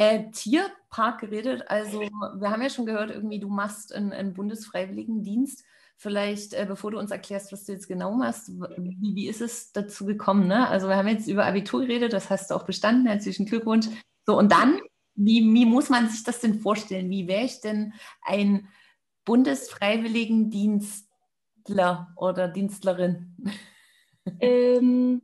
äh, 0.00 0.30
Tierpark 0.30 1.20
geredet. 1.20 1.64
Also 1.68 2.00
wir 2.00 2.50
haben 2.50 2.62
ja 2.62 2.70
schon 2.70 2.86
gehört, 2.86 3.10
irgendwie 3.10 3.38
du 3.38 3.50
machst 3.50 3.92
einen, 3.92 4.14
einen 4.14 4.32
Bundesfreiwilligendienst. 4.32 5.62
Vielleicht, 5.98 6.54
äh, 6.54 6.64
bevor 6.66 6.92
du 6.92 6.98
uns 6.98 7.10
erklärst, 7.10 7.52
was 7.52 7.66
du 7.66 7.72
jetzt 7.72 7.86
genau 7.86 8.14
machst, 8.14 8.48
wie, 8.48 8.96
wie 8.98 9.28
ist 9.28 9.42
es 9.42 9.72
dazu 9.72 10.06
gekommen? 10.06 10.48
Ne? 10.48 10.66
Also 10.66 10.88
wir 10.88 10.96
haben 10.96 11.08
jetzt 11.08 11.28
über 11.28 11.44
Abitur 11.44 11.82
geredet, 11.82 12.14
das 12.14 12.30
hast 12.30 12.50
du 12.50 12.54
auch 12.54 12.62
bestanden. 12.62 13.06
Herzlichen 13.06 13.44
Glückwunsch. 13.44 13.88
So, 14.24 14.38
und 14.38 14.50
dann, 14.50 14.80
wie, 15.16 15.42
wie 15.52 15.66
muss 15.66 15.90
man 15.90 16.08
sich 16.08 16.24
das 16.24 16.40
denn 16.40 16.60
vorstellen? 16.60 17.10
Wie 17.10 17.28
wäre 17.28 17.44
ich 17.44 17.60
denn 17.60 17.92
ein 18.22 18.68
Bundesfreiwilligendienstler 19.26 22.14
oder 22.16 22.48
Dienstlerin? 22.48 23.36
Ähm, 24.38 25.22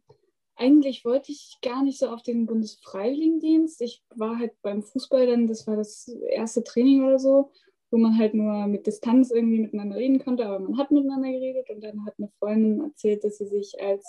eigentlich 0.56 1.04
wollte 1.04 1.32
ich 1.32 1.58
gar 1.62 1.82
nicht 1.82 1.98
so 1.98 2.08
auf 2.08 2.22
den 2.22 2.46
Bundesfreiwilligendienst. 2.46 3.82
Ich 3.82 4.02
war 4.14 4.38
halt 4.38 4.52
beim 4.62 4.82
Fußball 4.82 5.26
dann, 5.26 5.46
das 5.46 5.66
war 5.66 5.76
das 5.76 6.08
erste 6.30 6.64
Training 6.64 7.04
oder 7.04 7.18
so, 7.18 7.50
wo 7.90 7.98
man 7.98 8.18
halt 8.18 8.34
nur 8.34 8.66
mit 8.66 8.86
Distanz 8.86 9.30
irgendwie 9.30 9.60
miteinander 9.60 9.96
reden 9.96 10.18
konnte, 10.18 10.46
aber 10.46 10.58
man 10.58 10.78
hat 10.78 10.90
miteinander 10.90 11.30
geredet 11.30 11.68
und 11.70 11.82
dann 11.82 12.04
hat 12.06 12.14
eine 12.18 12.30
Freundin 12.38 12.80
erzählt, 12.80 13.22
dass 13.22 13.38
sie 13.38 13.46
sich 13.46 13.74
als 13.80 14.04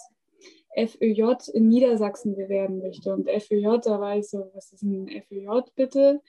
FÖJ 0.75 1.51
in 1.53 1.67
Niedersachsen 1.67 2.35
bewerben 2.35 2.79
möchte. 2.79 3.13
Und 3.13 3.29
FÖJ, 3.29 3.79
da 3.83 3.99
war 3.99 4.17
ich 4.17 4.29
so, 4.29 4.49
was 4.53 4.71
ist 4.71 4.83
ein 4.83 5.07
FÖJ 5.07 5.47
bitte? 5.75 6.21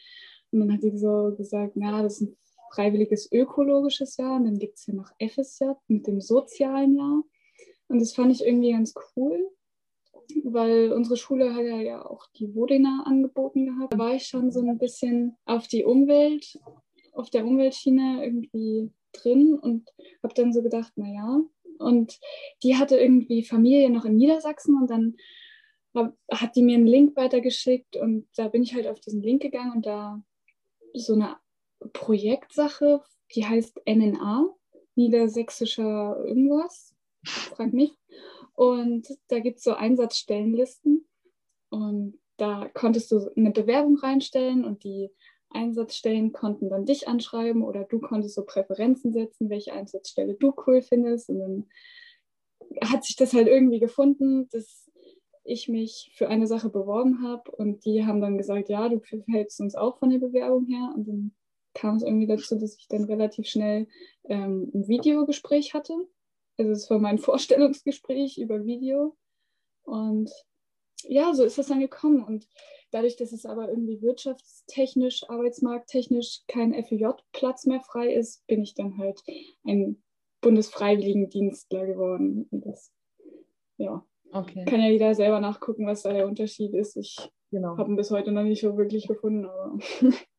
Und 0.50 0.60
dann 0.60 0.72
hat 0.72 0.80
sie 0.80 0.96
so 0.96 1.34
gesagt, 1.36 1.72
na, 1.76 2.02
das 2.02 2.14
ist 2.14 2.22
ein 2.22 2.36
freiwilliges 2.72 3.30
ökologisches 3.30 4.16
Jahr 4.16 4.36
und 4.36 4.44
dann 4.44 4.58
gibt 4.58 4.78
es 4.78 4.84
hier 4.84 4.94
noch 4.94 5.10
FSJ 5.18 5.72
mit 5.86 6.06
dem 6.06 6.20
sozialen 6.20 6.96
Jahr. 6.96 7.22
Und 7.88 8.00
das 8.00 8.14
fand 8.14 8.32
ich 8.32 8.44
irgendwie 8.44 8.72
ganz 8.72 8.94
cool 9.16 9.50
weil 10.44 10.92
unsere 10.92 11.16
Schule 11.16 11.54
hat 11.54 11.64
ja 11.64 12.04
auch 12.04 12.26
die 12.36 12.54
Wodena 12.54 13.04
angeboten 13.06 13.66
gehabt. 13.66 13.92
Da 13.92 13.98
war 13.98 14.14
ich 14.14 14.26
schon 14.26 14.50
so 14.50 14.60
ein 14.60 14.78
bisschen 14.78 15.36
auf 15.44 15.68
die 15.68 15.84
Umwelt, 15.84 16.58
auf 17.12 17.30
der 17.30 17.46
Umweltschiene 17.46 18.24
irgendwie 18.24 18.90
drin 19.12 19.54
und 19.54 19.88
habe 20.22 20.34
dann 20.34 20.52
so 20.52 20.62
gedacht, 20.62 20.92
naja. 20.96 21.40
Und 21.78 22.18
die 22.62 22.76
hatte 22.76 22.96
irgendwie 22.96 23.44
Familie 23.44 23.90
noch 23.90 24.04
in 24.04 24.16
Niedersachsen 24.16 24.76
und 24.76 24.90
dann 24.90 25.16
hat 26.30 26.54
die 26.54 26.62
mir 26.62 26.76
einen 26.76 26.86
Link 26.86 27.16
weitergeschickt 27.16 27.96
und 27.96 28.28
da 28.36 28.48
bin 28.48 28.62
ich 28.62 28.74
halt 28.74 28.86
auf 28.86 29.00
diesen 29.00 29.22
Link 29.22 29.42
gegangen 29.42 29.72
und 29.72 29.86
da 29.86 30.22
so 30.94 31.14
eine 31.14 31.36
Projektsache, 31.92 33.02
die 33.34 33.44
heißt 33.44 33.80
NNA, 33.86 34.48
Niedersächsischer 34.94 36.24
irgendwas, 36.24 36.94
frag 37.24 37.72
mich. 37.72 37.92
Und 38.58 39.06
da 39.28 39.38
gibt 39.38 39.58
es 39.58 39.62
so 39.62 39.74
Einsatzstellenlisten 39.74 41.06
und 41.70 42.18
da 42.38 42.68
konntest 42.74 43.12
du 43.12 43.30
eine 43.36 43.52
Bewerbung 43.52 43.98
reinstellen 43.98 44.64
und 44.64 44.82
die 44.82 45.10
Einsatzstellen 45.50 46.32
konnten 46.32 46.68
dann 46.68 46.84
dich 46.84 47.06
anschreiben 47.06 47.62
oder 47.62 47.84
du 47.84 48.00
konntest 48.00 48.34
so 48.34 48.44
Präferenzen 48.44 49.12
setzen, 49.12 49.48
welche 49.48 49.74
Einsatzstelle 49.74 50.34
du 50.34 50.52
cool 50.66 50.82
findest. 50.82 51.28
Und 51.28 51.38
dann 51.38 51.66
hat 52.82 53.04
sich 53.04 53.14
das 53.14 53.32
halt 53.32 53.46
irgendwie 53.46 53.78
gefunden, 53.78 54.48
dass 54.50 54.90
ich 55.44 55.68
mich 55.68 56.10
für 56.16 56.28
eine 56.28 56.48
Sache 56.48 56.68
beworben 56.68 57.22
habe 57.22 57.48
und 57.52 57.84
die 57.84 58.06
haben 58.06 58.20
dann 58.20 58.38
gesagt, 58.38 58.70
ja, 58.70 58.88
du 58.88 59.00
hältst 59.28 59.60
uns 59.60 59.76
auch 59.76 60.00
von 60.00 60.10
der 60.10 60.18
Bewerbung 60.18 60.66
her. 60.66 60.92
Und 60.96 61.06
dann 61.06 61.32
kam 61.74 61.94
es 61.94 62.02
irgendwie 62.02 62.26
dazu, 62.26 62.58
dass 62.58 62.76
ich 62.76 62.88
dann 62.88 63.04
relativ 63.04 63.46
schnell 63.46 63.86
ähm, 64.24 64.68
ein 64.74 64.88
Videogespräch 64.88 65.74
hatte 65.74 66.08
also 66.58 66.72
es 66.72 66.90
war 66.90 66.98
mein 66.98 67.18
Vorstellungsgespräch 67.18 68.38
über 68.38 68.64
Video. 68.64 69.16
Und 69.84 70.30
ja, 71.04 71.32
so 71.32 71.44
ist 71.44 71.58
das 71.58 71.68
dann 71.68 71.80
gekommen. 71.80 72.22
Und 72.24 72.46
dadurch, 72.90 73.16
dass 73.16 73.32
es 73.32 73.46
aber 73.46 73.68
irgendwie 73.68 74.02
wirtschaftstechnisch, 74.02 75.28
arbeitsmarkttechnisch 75.28 76.42
kein 76.48 76.74
FEJ-Platz 76.74 77.66
mehr 77.66 77.80
frei 77.80 78.12
ist, 78.12 78.46
bin 78.46 78.62
ich 78.62 78.74
dann 78.74 78.98
halt 78.98 79.22
ein 79.64 80.02
Bundesfreiwilligendienstler 80.40 81.86
geworden. 81.86 82.48
Und 82.50 82.66
das, 82.66 82.92
ja, 83.76 84.04
okay. 84.32 84.64
kann 84.64 84.80
ja 84.80 84.88
jeder 84.88 85.14
selber 85.14 85.40
nachgucken, 85.40 85.86
was 85.86 86.02
da 86.02 86.12
der 86.12 86.26
Unterschied 86.26 86.74
ist. 86.74 86.96
Ich 86.96 87.16
genau. 87.50 87.78
habe 87.78 87.90
ihn 87.90 87.96
bis 87.96 88.10
heute 88.10 88.32
noch 88.32 88.42
nicht 88.42 88.60
so 88.60 88.76
wirklich 88.76 89.06
gefunden. 89.06 89.46
Aber 89.46 89.78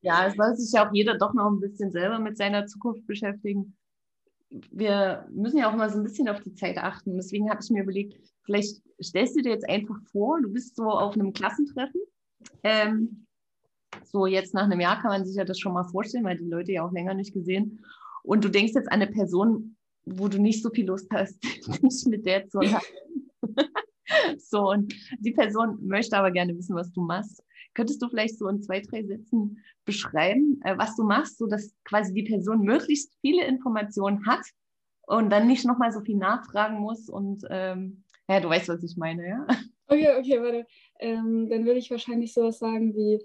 ja, 0.01 0.27
es 0.27 0.35
soll 0.35 0.55
sich 0.55 0.73
ja 0.73 0.87
auch 0.87 0.93
jeder 0.93 1.17
doch 1.17 1.33
noch 1.33 1.49
ein 1.49 1.61
bisschen 1.61 1.91
selber 1.91 2.19
mit 2.19 2.37
seiner 2.37 2.65
Zukunft 2.65 3.07
beschäftigen 3.07 3.78
wir 4.49 5.27
müssen 5.31 5.57
ja 5.57 5.69
auch 5.69 5.75
mal 5.75 5.89
so 5.89 5.97
ein 5.97 6.03
bisschen 6.03 6.27
auf 6.27 6.41
die 6.41 6.53
Zeit 6.53 6.77
achten. 6.77 7.15
Deswegen 7.15 7.49
habe 7.49 7.61
ich 7.63 7.69
mir 7.69 7.83
überlegt, 7.83 8.19
vielleicht 8.43 8.81
stellst 9.01 9.35
du 9.35 9.41
dir 9.41 9.51
jetzt 9.51 9.69
einfach 9.69 9.97
vor, 10.11 10.41
du 10.41 10.51
bist 10.51 10.75
so 10.75 10.89
auf 10.89 11.13
einem 11.13 11.33
Klassentreffen. 11.33 12.01
Ähm, 12.63 13.25
so 14.03 14.25
jetzt 14.25 14.53
nach 14.53 14.63
einem 14.63 14.79
Jahr 14.79 15.01
kann 15.01 15.11
man 15.11 15.25
sich 15.25 15.35
ja 15.35 15.45
das 15.45 15.59
schon 15.59 15.73
mal 15.73 15.83
vorstellen, 15.83 16.23
weil 16.23 16.37
die 16.37 16.49
Leute 16.49 16.71
ja 16.71 16.85
auch 16.85 16.91
länger 16.91 17.13
nicht 17.13 17.33
gesehen. 17.33 17.83
Und 18.23 18.43
du 18.43 18.49
denkst 18.49 18.73
jetzt 18.73 18.91
an 18.91 19.01
eine 19.01 19.11
Person, 19.11 19.75
wo 20.05 20.27
du 20.27 20.41
nicht 20.41 20.63
so 20.63 20.69
viel 20.69 20.87
Lust 20.87 21.09
hast, 21.11 21.41
dich 21.83 22.05
mit 22.07 22.25
der 22.25 22.47
zu 22.47 22.59
unterhalten. 22.59 23.29
so, 24.37 24.69
und 24.71 24.93
die 25.19 25.31
Person 25.31 25.77
möchte 25.81 26.17
aber 26.17 26.31
gerne 26.31 26.57
wissen, 26.57 26.75
was 26.75 26.91
du 26.91 27.01
machst. 27.01 27.43
Könntest 27.73 28.01
du 28.01 28.09
vielleicht 28.09 28.37
so 28.37 28.47
in 28.47 28.61
zwei, 28.61 28.81
drei 28.81 29.03
Sätzen 29.03 29.63
beschreiben, 29.85 30.59
äh, 30.63 30.77
was 30.77 30.95
du 30.95 31.03
machst, 31.03 31.37
sodass 31.37 31.75
quasi 31.83 32.13
die 32.13 32.23
Person 32.23 32.61
möglichst 32.61 33.13
viele 33.21 33.45
Informationen 33.45 34.25
hat 34.25 34.45
und 35.07 35.29
dann 35.29 35.47
nicht 35.47 35.65
nochmal 35.65 35.91
so 35.91 36.01
viel 36.01 36.17
nachfragen 36.17 36.79
muss 36.79 37.09
und 37.09 37.43
ähm, 37.49 38.03
ja, 38.27 38.39
du 38.39 38.49
weißt, 38.49 38.69
was 38.69 38.83
ich 38.83 38.95
meine, 38.95 39.27
ja? 39.27 39.47
Okay, 39.91 40.15
okay, 40.19 40.39
warte. 40.39 40.67
Ähm, 40.99 41.49
dann 41.49 41.65
würde 41.65 41.79
ich 41.79 41.89
wahrscheinlich 41.89 42.31
sowas 42.31 42.59
sagen 42.59 42.95
wie, 42.95 43.19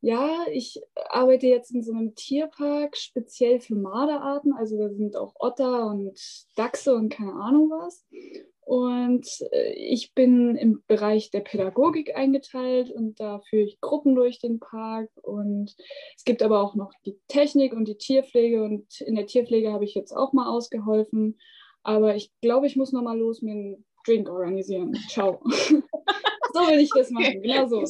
ja, 0.00 0.46
ich 0.52 0.80
arbeite 1.10 1.46
jetzt 1.46 1.72
in 1.72 1.84
so 1.84 1.92
einem 1.92 2.14
Tierpark 2.16 2.96
speziell 2.96 3.60
für 3.60 3.76
Marderarten, 3.76 4.52
also 4.52 4.78
da 4.78 4.90
sind 4.90 5.16
auch 5.16 5.34
Otter 5.38 5.86
und 5.86 6.18
Dachse 6.56 6.94
und 6.96 7.10
keine 7.10 7.34
Ahnung 7.34 7.70
was. 7.70 8.04
Und 8.68 9.26
äh, 9.50 9.72
ich 9.72 10.12
bin 10.12 10.54
im 10.54 10.82
Bereich 10.86 11.30
der 11.30 11.40
Pädagogik 11.40 12.14
eingeteilt 12.14 12.90
und 12.90 13.18
da 13.18 13.40
führe 13.48 13.62
ich 13.62 13.80
Gruppen 13.80 14.14
durch 14.14 14.40
den 14.40 14.60
Park. 14.60 15.08
Und 15.22 15.74
es 16.14 16.24
gibt 16.24 16.42
aber 16.42 16.60
auch 16.60 16.74
noch 16.74 16.92
die 17.06 17.18
Technik 17.28 17.72
und 17.72 17.88
die 17.88 17.96
Tierpflege. 17.96 18.62
Und 18.62 19.00
in 19.00 19.14
der 19.14 19.24
Tierpflege 19.24 19.72
habe 19.72 19.86
ich 19.86 19.94
jetzt 19.94 20.12
auch 20.12 20.34
mal 20.34 20.50
ausgeholfen. 20.50 21.38
Aber 21.82 22.14
ich 22.14 22.30
glaube, 22.42 22.66
ich 22.66 22.76
muss 22.76 22.92
noch 22.92 23.00
mal 23.00 23.18
los 23.18 23.40
mir 23.40 23.52
einen 23.52 23.86
Drink 24.04 24.28
organisieren. 24.28 24.92
Ciao. 25.08 25.40
so 25.48 26.60
will 26.68 26.80
ich 26.80 26.90
das 26.94 27.08
machen. 27.08 27.40
Genau 27.40 27.66
so. 27.68 27.82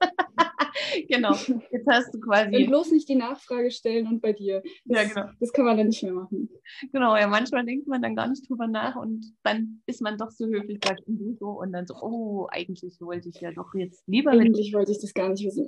genau. 1.08 1.34
Jetzt 1.70 1.86
hast 1.88 2.14
du 2.14 2.20
quasi. 2.20 2.56
Und 2.56 2.66
bloß 2.66 2.92
nicht 2.92 3.08
die 3.08 3.14
Nachfrage 3.14 3.70
stellen 3.70 4.06
und 4.06 4.20
bei 4.20 4.32
dir. 4.32 4.62
Das, 4.84 5.02
ja, 5.02 5.08
genau. 5.08 5.32
Das 5.40 5.52
kann 5.52 5.64
man 5.64 5.76
dann 5.76 5.88
nicht 5.88 6.02
mehr 6.02 6.12
machen. 6.12 6.48
Genau, 6.92 7.16
ja, 7.16 7.26
manchmal 7.26 7.64
denkt 7.64 7.86
man 7.86 8.02
dann 8.02 8.16
gar 8.16 8.28
nicht 8.28 8.48
drüber 8.48 8.66
nach 8.66 8.96
und 8.96 9.24
dann 9.42 9.82
ist 9.86 10.00
man 10.00 10.18
doch 10.18 10.30
so 10.30 10.46
höflich, 10.46 10.78
sagt 10.84 11.02
so 11.38 11.60
und 11.60 11.72
dann 11.72 11.86
so, 11.86 11.94
oh, 12.00 12.48
eigentlich 12.50 13.00
wollte 13.00 13.28
ich 13.28 13.40
ja 13.40 13.52
doch 13.52 13.74
jetzt 13.74 14.06
lieber. 14.06 14.32
Eigentlich 14.32 14.72
wollte 14.74 14.92
ich 14.92 15.00
das 15.00 15.14
gar 15.14 15.28
nicht 15.28 15.44
wissen. 15.44 15.66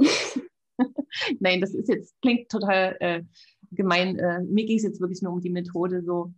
Nein, 1.40 1.60
das 1.60 1.74
ist 1.74 1.88
jetzt, 1.88 2.14
klingt 2.20 2.50
total 2.50 2.96
äh, 3.00 3.22
gemein. 3.70 4.18
Äh, 4.18 4.42
mir 4.42 4.64
ging 4.64 4.76
es 4.76 4.82
jetzt 4.82 5.00
wirklich 5.00 5.22
nur 5.22 5.32
um 5.32 5.40
die 5.40 5.50
Methode. 5.50 6.02
So, 6.02 6.32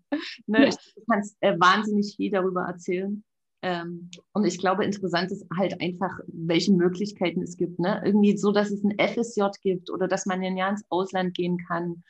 ne? 0.46 0.66
Ja. 0.66 0.70
Du 0.70 1.04
kannst 1.10 1.36
äh, 1.40 1.58
wahnsinnig 1.58 2.14
viel 2.16 2.30
darüber 2.30 2.62
erzählen. 2.62 3.24
Ähm, 3.62 4.10
und 4.32 4.44
ich 4.44 4.58
glaube, 4.58 4.84
interessant 4.84 5.30
ist 5.30 5.46
halt 5.56 5.80
einfach, 5.80 6.18
welche 6.28 6.72
Möglichkeiten 6.72 7.42
es 7.42 7.56
gibt. 7.56 7.78
Ne? 7.78 8.00
Irgendwie 8.04 8.36
so, 8.36 8.52
dass 8.52 8.70
es 8.70 8.84
ein 8.84 8.98
FSJ 8.98 9.42
gibt 9.62 9.90
oder 9.90 10.08
dass 10.08 10.26
man 10.26 10.42
ein 10.42 10.56
Jahr 10.56 10.70
ins 10.70 10.84
Ausland 10.90 11.34
gehen 11.34 11.58
kann. 11.66 12.02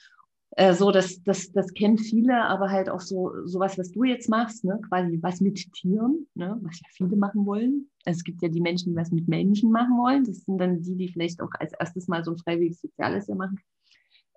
Äh, 0.53 0.75
so, 0.75 0.91
das, 0.91 1.23
das, 1.23 1.53
das 1.53 1.73
kennen 1.75 1.99
viele, 1.99 2.45
aber 2.45 2.71
halt 2.71 2.89
auch 2.89 3.01
so 3.01 3.33
sowas, 3.45 3.79
was 3.79 3.91
du 3.93 4.05
jetzt 4.05 4.29
machst, 4.29 4.65
ne? 4.65 4.81
quasi 4.89 5.19
was 5.23 5.41
mit 5.41 5.73
Tieren, 5.73 6.27
ne? 6.35 6.59
was 6.63 6.81
ja 6.81 6.87
viele 6.91 7.17
machen 7.17 7.47
wollen. 7.47 7.91
Es 8.05 8.25
gibt 8.25 8.43
ja 8.43 8.49
die 8.49 8.61
Menschen, 8.61 8.91
die 8.91 8.97
was 8.97 9.11
mit 9.11 9.29
Menschen 9.29 9.71
machen 9.71 9.99
wollen. 9.99 10.25
Das 10.25 10.39
sind 10.39 10.59
dann 10.59 10.83
die, 10.83 10.97
die 10.97 11.09
vielleicht 11.09 11.41
auch 11.41 11.51
als 11.59 11.73
erstes 11.79 12.09
mal 12.09 12.25
so 12.25 12.33
ein 12.33 12.39
freiwilliges 12.39 12.81
soziales 12.81 13.27
Jahr 13.27 13.39
machen. 13.39 13.59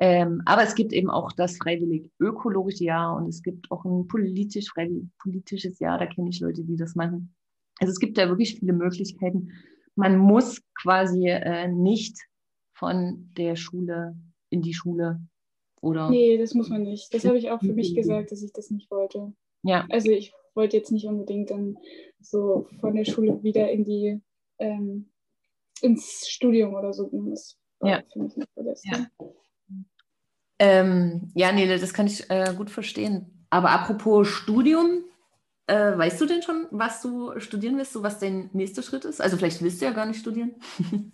Ähm, 0.02 0.42
aber 0.46 0.64
es 0.64 0.76
gibt 0.76 0.94
eben 0.94 1.10
auch 1.10 1.32
das 1.34 1.58
freiwillig 1.58 2.10
ökologische 2.20 2.86
Jahr 2.86 3.18
und 3.18 3.28
es 3.28 3.44
gibt 3.44 3.70
auch 3.70 3.84
ein 3.84 4.08
politisch, 4.08 4.70
freiwillig 4.70 5.08
politisches 5.22 5.80
Jahr. 5.80 5.98
Da 5.98 6.06
kenne 6.06 6.30
ich 6.30 6.40
Leute, 6.40 6.64
die 6.64 6.78
das 6.78 6.96
machen. 6.96 7.36
Also 7.80 7.92
es 7.92 8.00
gibt 8.00 8.18
da 8.18 8.28
wirklich 8.30 8.60
viele 8.60 8.74
Möglichkeiten. 8.74 9.52
Man 9.96 10.18
muss 10.18 10.62
quasi 10.82 11.28
äh, 11.28 11.68
nicht 11.68 12.18
von 12.74 13.30
der 13.38 13.58
Schule 13.58 14.16
in 14.50 14.62
die 14.62 14.74
Schule 14.74 15.20
oder. 15.82 16.10
Nee, 16.10 16.38
das 16.38 16.54
muss 16.54 16.70
man 16.70 16.84
nicht. 16.84 17.14
Das 17.14 17.26
habe 17.26 17.38
ich 17.38 17.52
auch 17.52 17.60
für 17.60 17.74
mich 17.74 17.94
gesagt, 17.96 18.32
dass 18.32 18.42
ich 18.42 18.54
das 18.54 18.70
nicht 18.72 18.90
wollte. 18.92 19.34
Ja. 19.64 19.86
Also 19.90 20.12
ich 20.12 20.34
wollte 20.56 20.78
jetzt 20.78 20.92
nicht 20.92 21.06
unbedingt 21.08 21.52
dann 21.52 21.78
so 22.22 22.68
von 22.80 22.96
der 22.96 23.06
Schule 23.06 23.44
wieder 23.44 23.70
in 23.70 23.84
die 23.84 24.22
ähm, 24.60 25.10
ins 25.82 26.28
Studium 26.30 26.74
oder 26.74 26.94
so. 26.94 27.10
Das 27.30 27.58
war 27.80 27.90
Ja. 27.90 28.04
für 28.14 28.20
mich 28.20 28.38
nicht 28.38 28.50
so 28.56 28.64
das 28.64 28.84
Ja. 28.86 29.08
Ähm, 30.60 31.32
ja, 31.36 31.52
Nele, 31.52 31.80
das 31.80 31.94
kann 31.94 32.08
ich 32.08 32.30
äh, 32.30 32.54
gut 32.56 32.70
verstehen. 32.70 33.46
Aber 33.50 33.72
apropos 33.72 34.28
Studium, 34.28 35.04
äh, 35.68 35.98
weißt 35.98 36.20
du 36.20 36.26
denn 36.26 36.42
schon, 36.42 36.68
was 36.72 37.02
du 37.02 37.40
studieren 37.40 37.78
willst, 37.78 37.94
so 37.94 38.04
was 38.04 38.20
dein 38.20 38.50
nächster 38.54 38.82
Schritt 38.84 39.06
ist? 39.06 39.22
Also 39.22 39.38
vielleicht 39.38 39.62
willst 39.62 39.82
du 39.82 39.86
ja 39.86 39.92
gar 39.92 40.06
nicht 40.06 40.20
studieren. 40.20 40.56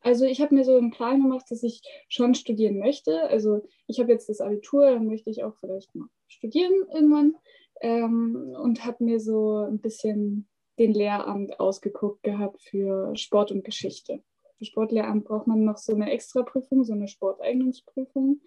Also 0.00 0.24
ich 0.24 0.40
habe 0.40 0.54
mir 0.54 0.64
so 0.64 0.76
einen 0.76 0.92
Plan 0.92 1.20
gemacht, 1.20 1.46
dass 1.50 1.64
ich 1.64 1.82
schon 2.08 2.34
studieren 2.34 2.78
möchte. 2.78 3.28
Also 3.30 3.66
ich 3.88 3.98
habe 3.98 4.12
jetzt 4.12 4.28
das 4.28 4.40
Abitur, 4.40 4.92
dann 4.92 5.06
möchte 5.06 5.28
ich 5.28 5.42
auch 5.42 5.54
vielleicht 5.58 5.92
mal 5.94 6.06
studieren 6.28 6.72
irgendwann. 6.94 7.34
Ähm, 7.80 8.56
und 8.62 8.84
habe 8.84 9.04
mir 9.04 9.20
so 9.20 9.58
ein 9.58 9.80
bisschen 9.80 10.48
den 10.78 10.94
Lehramt 10.94 11.58
ausgeguckt 11.58 12.22
gehabt 12.22 12.62
für 12.62 13.14
Sport 13.16 13.50
und 13.50 13.64
Geschichte. 13.64 14.22
Für 14.56 14.64
Sportlehramt 14.64 15.24
braucht 15.24 15.46
man 15.46 15.64
noch 15.64 15.78
so 15.78 15.94
eine 15.94 16.10
Extraprüfung, 16.10 16.84
so 16.84 16.92
eine 16.92 17.08
Sporteignungsprüfung. 17.08 18.40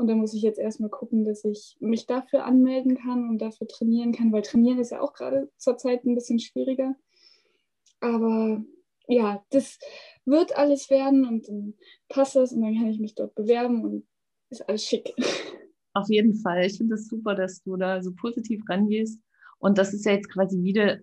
Und 0.00 0.06
da 0.06 0.14
muss 0.14 0.32
ich 0.32 0.40
jetzt 0.40 0.58
erstmal 0.58 0.88
gucken, 0.88 1.26
dass 1.26 1.44
ich 1.44 1.76
mich 1.78 2.06
dafür 2.06 2.46
anmelden 2.46 2.96
kann 2.96 3.28
und 3.28 3.36
dafür 3.36 3.68
trainieren 3.68 4.12
kann, 4.12 4.32
weil 4.32 4.40
trainieren 4.40 4.78
ist 4.78 4.92
ja 4.92 5.02
auch 5.02 5.12
gerade 5.12 5.50
zurzeit 5.58 6.06
ein 6.06 6.14
bisschen 6.14 6.38
schwieriger. 6.38 6.96
Aber 8.00 8.64
ja, 9.08 9.44
das 9.50 9.78
wird 10.24 10.56
alles 10.56 10.88
werden 10.88 11.26
und 11.26 11.46
dann 11.48 11.74
passt 12.08 12.34
das 12.34 12.52
und 12.52 12.62
dann 12.62 12.74
kann 12.76 12.88
ich 12.88 12.98
mich 12.98 13.14
dort 13.14 13.34
bewerben 13.34 13.84
und 13.84 14.06
ist 14.48 14.66
alles 14.66 14.86
schick. 14.86 15.12
Auf 15.92 16.08
jeden 16.08 16.34
Fall. 16.34 16.64
Ich 16.64 16.78
finde 16.78 16.94
es 16.94 17.02
das 17.02 17.10
super, 17.10 17.34
dass 17.34 17.62
du 17.62 17.76
da 17.76 18.02
so 18.02 18.12
positiv 18.14 18.62
rangehst. 18.70 19.20
Und 19.58 19.76
das 19.76 19.92
ist 19.92 20.06
ja 20.06 20.12
jetzt 20.12 20.32
quasi 20.32 20.62
wieder 20.62 21.00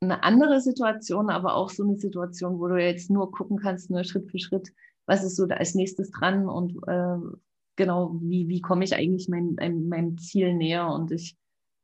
eine 0.00 0.24
andere 0.24 0.60
Situation, 0.60 1.30
aber 1.30 1.54
auch 1.54 1.70
so 1.70 1.84
eine 1.84 1.96
Situation, 1.96 2.58
wo 2.58 2.66
du 2.66 2.74
jetzt 2.74 3.08
nur 3.08 3.30
gucken 3.30 3.58
kannst, 3.58 3.88
nur 3.88 4.02
Schritt 4.02 4.28
für 4.32 4.40
Schritt, 4.40 4.72
was 5.06 5.22
ist 5.22 5.36
so 5.36 5.46
da 5.46 5.58
als 5.58 5.76
nächstes 5.76 6.10
dran 6.10 6.48
und 6.48 6.76
äh, 6.88 7.36
genau, 7.76 8.16
wie, 8.20 8.48
wie 8.48 8.60
komme 8.60 8.84
ich 8.84 8.94
eigentlich 8.94 9.28
mein, 9.28 9.54
mein, 9.56 9.88
meinem 9.88 10.18
Ziel 10.18 10.54
näher. 10.54 10.88
Und 10.88 11.10
ich 11.10 11.36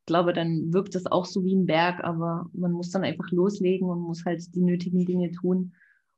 glaube, 0.06 0.32
dann 0.32 0.72
wirkt 0.72 0.94
das 0.94 1.06
auch 1.06 1.24
so 1.24 1.44
wie 1.44 1.54
ein 1.54 1.66
Berg, 1.66 2.02
aber 2.02 2.48
man 2.52 2.72
muss 2.72 2.90
dann 2.90 3.04
einfach 3.04 3.30
loslegen 3.30 3.88
und 3.88 4.00
muss 4.00 4.24
halt 4.24 4.54
die 4.54 4.62
nötigen 4.62 5.04
Dinge 5.04 5.30
tun 5.32 5.74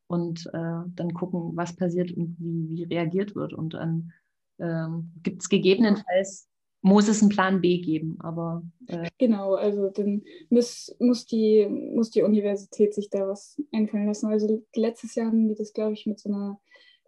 und 0.06 0.46
äh, 0.52 0.82
dann 0.94 1.14
gucken, 1.14 1.52
was 1.54 1.76
passiert 1.76 2.12
und 2.12 2.36
wie, 2.38 2.68
wie 2.68 2.82
reagiert 2.84 3.34
wird. 3.34 3.52
Und 3.52 3.74
dann 3.74 4.12
ähm, 4.58 5.12
gibt 5.22 5.42
es 5.42 5.48
gegebenenfalls, 5.48 6.48
muss 6.82 7.08
es 7.08 7.20
einen 7.20 7.30
Plan 7.30 7.60
B 7.60 7.78
geben, 7.78 8.16
aber 8.20 8.62
äh, 8.86 9.08
Genau, 9.18 9.54
also 9.54 9.90
dann 9.90 10.22
muss, 10.48 10.96
muss, 10.98 11.26
die, 11.26 11.66
muss 11.68 12.10
die 12.10 12.22
Universität 12.22 12.94
sich 12.94 13.10
da 13.10 13.28
was 13.28 13.60
einfallen 13.72 14.06
lassen. 14.06 14.26
Also 14.30 14.64
letztes 14.74 15.14
Jahr 15.14 15.26
haben 15.26 15.48
die 15.48 15.54
das, 15.54 15.72
glaube 15.72 15.92
ich, 15.92 16.06
mit 16.06 16.18
so 16.18 16.30
einer 16.30 16.60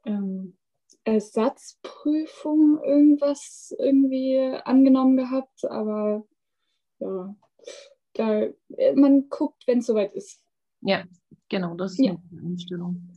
ähm, 0.04 0.56
Ersatzprüfung 1.04 2.80
irgendwas 2.82 3.74
irgendwie 3.78 4.38
angenommen 4.64 5.16
gehabt, 5.16 5.64
aber 5.64 6.24
ja, 6.98 7.34
da, 8.14 8.46
man 8.94 9.28
guckt, 9.28 9.64
wenn 9.66 9.78
es 9.78 9.86
soweit 9.86 10.12
ist. 10.14 10.40
ja, 10.82 11.04
genau, 11.48 11.74
das 11.74 11.92
ist 11.92 12.00
Ja. 12.04 12.12
eine 12.30 12.46
Einstellung. 12.50 13.08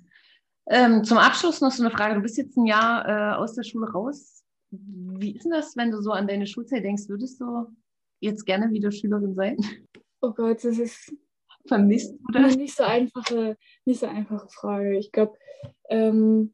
Ähm, 0.67 1.03
zum 1.03 1.17
Abschluss 1.19 1.61
noch 1.61 1.71
so 1.71 1.83
eine 1.83 1.91
Frage. 1.91 2.15
Du 2.15 2.21
bist 2.21 2.37
jetzt 2.37 2.57
ein 2.57 2.65
Jahr 2.65 3.07
äh, 3.07 3.35
aus 3.37 3.53
der 3.53 3.63
Schule 3.63 3.91
raus. 3.91 4.43
Wie 4.71 5.35
ist 5.35 5.43
denn 5.43 5.51
das, 5.51 5.77
wenn 5.77 5.91
du 5.91 6.01
so 6.01 6.11
an 6.11 6.27
deine 6.27 6.47
Schulzeit 6.47 6.83
denkst? 6.83 7.07
Würdest 7.07 7.39
du 7.39 7.67
jetzt 8.19 8.45
gerne 8.45 8.71
wieder 8.71 8.91
Schülerin 8.91 9.35
sein? 9.35 9.57
Oh 10.21 10.31
Gott, 10.31 10.63
das 10.63 10.79
ist 10.79 11.13
Vermisst 11.67 12.15
das? 12.33 12.55
nicht 12.55 12.75
so 12.75 12.83
einfache, 12.83 13.57
nicht 13.85 13.99
so 13.99 14.07
einfache 14.07 14.47
Frage. 14.49 14.97
Ich 14.97 15.11
glaube, 15.11 15.37
ähm, 15.89 16.53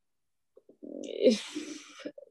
ich, 1.03 1.43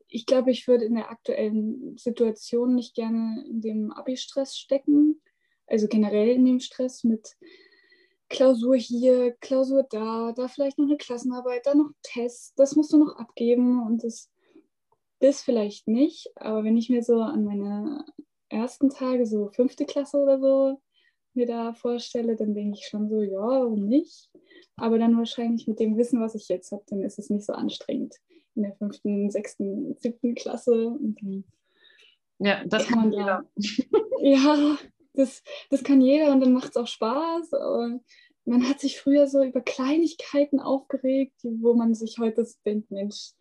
ich 0.09 0.27
glaube, 0.27 0.51
ich 0.51 0.67
würde 0.67 0.85
in 0.85 0.95
der 0.95 1.11
aktuellen 1.11 1.97
Situation 1.97 2.75
nicht 2.75 2.95
gerne 2.95 3.45
in 3.49 3.61
dem 3.61 3.93
Abi-Stress 3.93 4.57
stecken. 4.57 5.21
Also 5.67 5.87
generell 5.87 6.31
in 6.31 6.45
dem 6.45 6.61
Stress 6.61 7.05
mit 7.05 7.37
Klausur 8.29 8.77
hier, 8.77 9.33
Klausur 9.41 9.85
da, 9.89 10.33
da 10.33 10.49
vielleicht 10.49 10.79
noch 10.79 10.87
eine 10.87 10.97
Klassenarbeit, 10.97 11.67
da 11.67 11.75
noch 11.75 11.91
ein 11.91 11.97
Test, 12.03 12.55
das 12.57 12.77
musst 12.77 12.93
du 12.93 12.99
noch 12.99 13.17
abgeben 13.17 13.83
und 13.85 14.05
das, 14.05 14.31
das 15.21 15.43
vielleicht 15.43 15.89
nicht. 15.89 16.31
Aber 16.37 16.65
wenn 16.65 16.77
ich 16.77 16.91
mir 16.91 17.03
so 17.03 17.21
an 17.21 17.45
meine 17.45 18.05
ersten 18.49 18.91
Tage, 18.91 19.27
so 19.27 19.49
fünfte 19.49 19.85
Klasse 19.85 20.19
oder 20.19 20.41
so, 20.41 20.81
mir 21.35 21.47
da 21.47 21.73
vorstelle, 21.73 22.35
dann 22.37 22.55
denke 22.55 22.79
ich 22.79 22.87
schon 22.87 23.09
so, 23.09 23.23
ja, 23.23 23.41
warum 23.41 23.87
nicht? 23.87 24.29
Aber 24.77 24.99
dann 24.99 25.17
wahrscheinlich 25.17 25.69
mit 25.69 25.79
dem 25.79 25.97
Wissen, 25.97 26.21
was 26.21 26.35
ich 26.35 26.49
jetzt 26.49 26.73
habe, 26.73 26.83
dann 26.89 27.03
ist 27.03 27.19
es 27.19 27.31
nicht 27.31 27.45
so 27.45 27.53
anstrengend 27.53 28.17
in 28.55 28.63
der 28.63 28.75
fünften, 28.77 29.31
sechsten, 29.31 29.97
siebten 29.99 30.35
Klasse. 30.35 30.89
Und 30.89 31.45
Ja, 32.39 32.65
das 32.65 32.87
kann 32.87 33.13
jeder. 33.13 33.45
ja, 34.21 34.77
das, 35.15 35.43
das 35.71 35.83
kann 35.83 36.01
jeder 36.01 36.33
und 36.33 36.41
dann 36.41 36.53
macht 36.53 36.71
es 36.71 36.77
auch 36.77 36.87
Spaß. 36.87 37.53
Aber 37.55 38.01
man 38.45 38.69
hat 38.69 38.81
sich 38.81 38.99
früher 38.99 39.27
so 39.27 39.43
über 39.43 39.61
Kleinigkeiten 39.61 40.61
aufgeregt, 40.61 41.37
wo 41.43 41.75
man 41.75 41.95
sich 41.95 42.19
heute 42.19 42.47
denkt, 42.65 42.91
Mensch, 42.91 43.33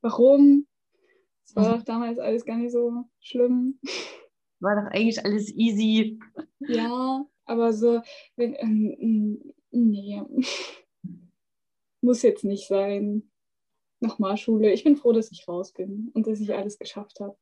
warum? 0.00 0.66
Das 1.46 1.56
war 1.56 1.76
doch 1.78 1.84
damals 1.84 2.18
alles 2.18 2.44
gar 2.44 2.56
nicht 2.56 2.72
so 2.72 3.04
schlimm. 3.20 3.80
War 4.60 4.76
doch 4.76 4.90
eigentlich 4.90 5.24
alles 5.24 5.52
easy. 5.54 6.20
Ja, 6.60 7.26
aber 7.46 7.72
so, 7.72 8.02
wenn, 8.36 8.54
ähm, 8.54 9.54
nee, 9.70 10.22
muss 12.02 12.22
jetzt 12.22 12.44
nicht 12.44 12.68
sein. 12.68 13.29
Nochmal 14.00 14.36
Schule. 14.36 14.72
Ich 14.72 14.84
bin 14.84 14.96
froh, 14.96 15.12
dass 15.12 15.30
ich 15.30 15.46
raus 15.46 15.72
bin 15.72 16.10
und 16.14 16.26
dass 16.26 16.40
ich 16.40 16.54
alles 16.54 16.78
geschafft 16.78 17.20
habe. 17.20 17.36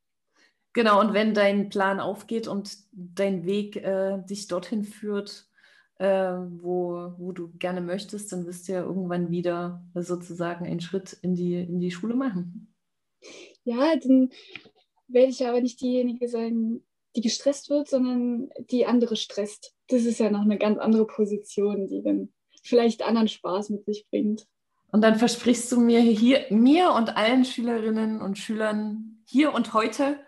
Genau, 0.72 1.00
und 1.00 1.14
wenn 1.14 1.34
dein 1.34 1.70
Plan 1.70 1.98
aufgeht 1.98 2.46
und 2.46 2.76
dein 2.92 3.46
Weg 3.46 3.76
äh, 3.76 4.18
dich 4.28 4.48
dorthin 4.48 4.84
führt, 4.84 5.48
äh, 5.98 6.06
wo, 6.06 7.12
wo 7.16 7.32
du 7.32 7.48
gerne 7.58 7.80
möchtest, 7.80 8.32
dann 8.32 8.46
wirst 8.46 8.68
du 8.68 8.72
ja 8.72 8.82
irgendwann 8.82 9.30
wieder 9.30 9.82
sozusagen 9.94 10.66
einen 10.66 10.80
Schritt 10.80 11.16
in 11.22 11.34
die, 11.34 11.54
in 11.54 11.80
die 11.80 11.90
Schule 11.90 12.14
machen. 12.14 12.72
Ja, 13.64 13.96
dann 13.96 14.30
werde 15.08 15.30
ich 15.30 15.46
aber 15.46 15.60
nicht 15.60 15.80
diejenige 15.80 16.28
sein, 16.28 16.82
die 17.16 17.22
gestresst 17.22 17.70
wird, 17.70 17.88
sondern 17.88 18.50
die 18.70 18.86
andere 18.86 19.16
stresst. 19.16 19.74
Das 19.88 20.04
ist 20.04 20.20
ja 20.20 20.30
noch 20.30 20.42
eine 20.42 20.58
ganz 20.58 20.78
andere 20.78 21.06
Position, 21.06 21.86
die 21.86 22.02
dann 22.02 22.32
vielleicht 22.62 23.02
anderen 23.02 23.28
Spaß 23.28 23.70
mit 23.70 23.84
sich 23.84 24.06
bringt. 24.10 24.46
Und 24.90 25.02
dann 25.02 25.16
versprichst 25.16 25.70
du 25.72 25.80
mir 25.80 26.00
hier, 26.00 26.46
mir 26.50 26.92
und 26.92 27.16
allen 27.16 27.44
Schülerinnen 27.44 28.20
und 28.20 28.38
Schülern 28.38 29.18
hier 29.24 29.52
und 29.52 29.74
heute, 29.74 30.18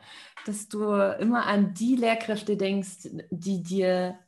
dass 0.47 0.69
du 0.69 0.93
immer 1.19 1.47
an 1.47 1.75
die 1.75 1.97
Lehrkräfte 1.97 2.57
denkst, 2.57 3.09
die 3.31 3.63
dir 3.63 4.19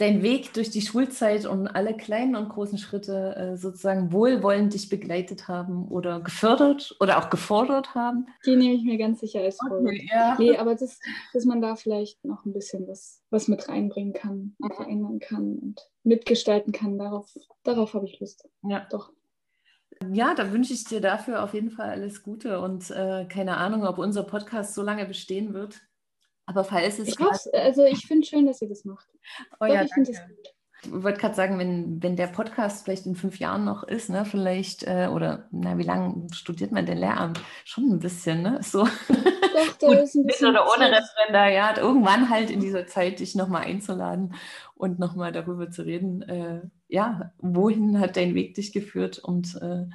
deinen 0.00 0.22
Weg 0.22 0.54
durch 0.54 0.70
die 0.70 0.80
Schulzeit 0.80 1.44
und 1.44 1.68
alle 1.68 1.94
kleinen 1.94 2.34
und 2.34 2.48
großen 2.48 2.78
Schritte 2.78 3.36
äh, 3.36 3.56
sozusagen 3.56 4.12
wohlwollend 4.12 4.72
dich 4.72 4.88
begleitet 4.88 5.46
haben 5.46 5.86
oder 5.88 6.20
gefördert 6.20 6.96
oder 7.00 7.18
auch 7.18 7.28
gefordert 7.28 7.94
haben. 7.94 8.26
Die 8.46 8.56
nehme 8.56 8.74
ich 8.74 8.82
mir 8.82 8.96
ganz 8.96 9.20
sicher 9.20 9.40
als 9.40 9.58
Vorbild. 9.58 10.02
ja. 10.10 10.36
Nee, 10.38 10.56
aber 10.56 10.74
das, 10.74 10.98
dass 11.34 11.44
man 11.44 11.60
da 11.60 11.76
vielleicht 11.76 12.24
noch 12.24 12.46
ein 12.46 12.52
bisschen 12.52 12.88
was, 12.88 13.22
was 13.30 13.48
mit 13.48 13.68
reinbringen 13.68 14.14
kann 14.14 14.54
und 14.58 14.74
verändern 14.74 15.18
kann 15.18 15.58
und 15.58 15.90
mitgestalten 16.02 16.72
kann, 16.72 16.98
darauf, 16.98 17.30
darauf 17.62 17.92
habe 17.92 18.06
ich 18.06 18.18
Lust. 18.20 18.48
Ja. 18.62 18.86
Doch. 18.90 19.12
Ja, 20.08 20.34
da 20.34 20.50
wünsche 20.52 20.72
ich 20.72 20.84
dir 20.84 21.00
dafür 21.00 21.42
auf 21.42 21.54
jeden 21.54 21.70
Fall 21.70 21.90
alles 21.90 22.22
Gute 22.22 22.60
und 22.60 22.90
äh, 22.90 23.26
keine 23.26 23.58
Ahnung, 23.58 23.84
ob 23.84 23.98
unser 23.98 24.22
Podcast 24.22 24.74
so 24.74 24.82
lange 24.82 25.04
bestehen 25.06 25.52
wird. 25.52 25.80
Aber 26.46 26.64
falls 26.64 26.98
es 26.98 27.08
Ich 27.08 27.18
hoffe, 27.18 27.50
also 27.52 27.84
ich 27.84 28.06
finde 28.06 28.26
schön, 28.26 28.46
dass 28.46 28.60
ihr 28.60 28.68
das 28.68 28.84
macht. 28.84 29.08
Oh 29.60 29.66
Doch, 29.66 29.68
ja, 29.68 29.82
ich 29.82 29.92
finde 29.92 30.12
das 30.12 30.26
gut. 30.26 30.54
Ich 30.82 30.90
wollte 30.90 31.20
gerade 31.20 31.34
sagen, 31.34 31.58
wenn, 31.58 32.02
wenn 32.02 32.16
der 32.16 32.26
Podcast 32.26 32.84
vielleicht 32.84 33.06
in 33.06 33.14
fünf 33.14 33.38
Jahren 33.38 33.64
noch 33.64 33.82
ist, 33.82 34.08
ne, 34.08 34.24
vielleicht, 34.24 34.84
äh, 34.84 35.08
oder 35.12 35.48
na, 35.50 35.76
wie 35.78 35.82
lange 35.82 36.26
studiert 36.32 36.72
man 36.72 36.86
denn 36.86 36.98
Lehramt? 36.98 37.40
Schon 37.64 37.90
ein 37.90 37.98
bisschen, 37.98 38.42
ne? 38.42 38.60
So 38.62 38.84
gut, 39.80 40.14
mit 40.14 40.42
oder 40.42 40.66
ohne 40.66 40.90
Zeit. 40.90 41.02
Referendariat, 41.02 41.78
irgendwann 41.78 42.30
halt 42.30 42.50
in 42.50 42.60
dieser 42.60 42.86
Zeit 42.86 43.20
dich 43.20 43.34
nochmal 43.34 43.62
einzuladen 43.62 44.34
und 44.74 44.98
nochmal 44.98 45.32
darüber 45.32 45.70
zu 45.70 45.82
reden, 45.82 46.22
äh, 46.22 46.62
ja, 46.88 47.32
wohin 47.38 48.00
hat 48.00 48.16
dein 48.16 48.34
Weg 48.34 48.54
dich 48.54 48.72
geführt 48.72 49.18
und 49.18 49.56
äh, 49.60 49.86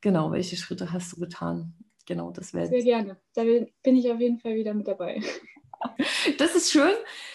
genau, 0.00 0.32
welche 0.32 0.56
Schritte 0.56 0.92
hast 0.92 1.12
du 1.12 1.20
getan? 1.20 1.74
Genau, 2.06 2.30
das 2.30 2.52
wäre 2.54 2.66
Sehr 2.66 2.82
gerne. 2.82 3.16
Da 3.34 3.42
bin 3.44 3.96
ich 3.96 4.10
auf 4.10 4.20
jeden 4.20 4.38
Fall 4.38 4.54
wieder 4.54 4.74
mit 4.74 4.88
dabei. 4.88 5.20
Das 6.38 6.54
ist 6.54 6.70
schön. 6.70 6.92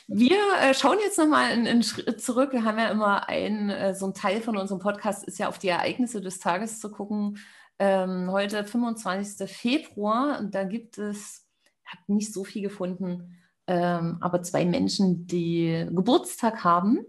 Wir 0.07 0.37
äh, 0.61 0.73
schauen 0.73 0.97
jetzt 1.03 1.17
nochmal 1.17 1.51
einen, 1.51 1.67
einen 1.67 1.83
Schritt 1.83 2.21
zurück. 2.21 2.51
Wir 2.53 2.63
haben 2.63 2.77
ja 2.77 2.89
immer 2.89 3.27
ein, 3.27 3.69
äh, 3.69 3.95
so 3.95 4.07
ein 4.07 4.13
Teil 4.13 4.41
von 4.41 4.55
unserem 4.57 4.79
Podcast 4.79 5.23
ist 5.23 5.39
ja 5.39 5.47
auf 5.47 5.57
die 5.57 5.69
Ereignisse 5.69 6.21
des 6.21 6.39
Tages 6.39 6.79
zu 6.79 6.91
gucken. 6.91 7.39
Ähm, 7.79 8.31
heute 8.31 8.63
25. 8.63 9.49
Februar. 9.49 10.43
Da 10.43 10.63
gibt 10.63 10.97
es, 10.97 11.47
ich 11.83 11.91
habe 11.91 12.13
nicht 12.13 12.33
so 12.33 12.43
viel 12.43 12.61
gefunden, 12.61 13.37
ähm, 13.67 14.17
aber 14.21 14.43
zwei 14.43 14.65
Menschen, 14.65 15.25
die 15.27 15.87
Geburtstag 15.91 16.63
haben 16.63 16.99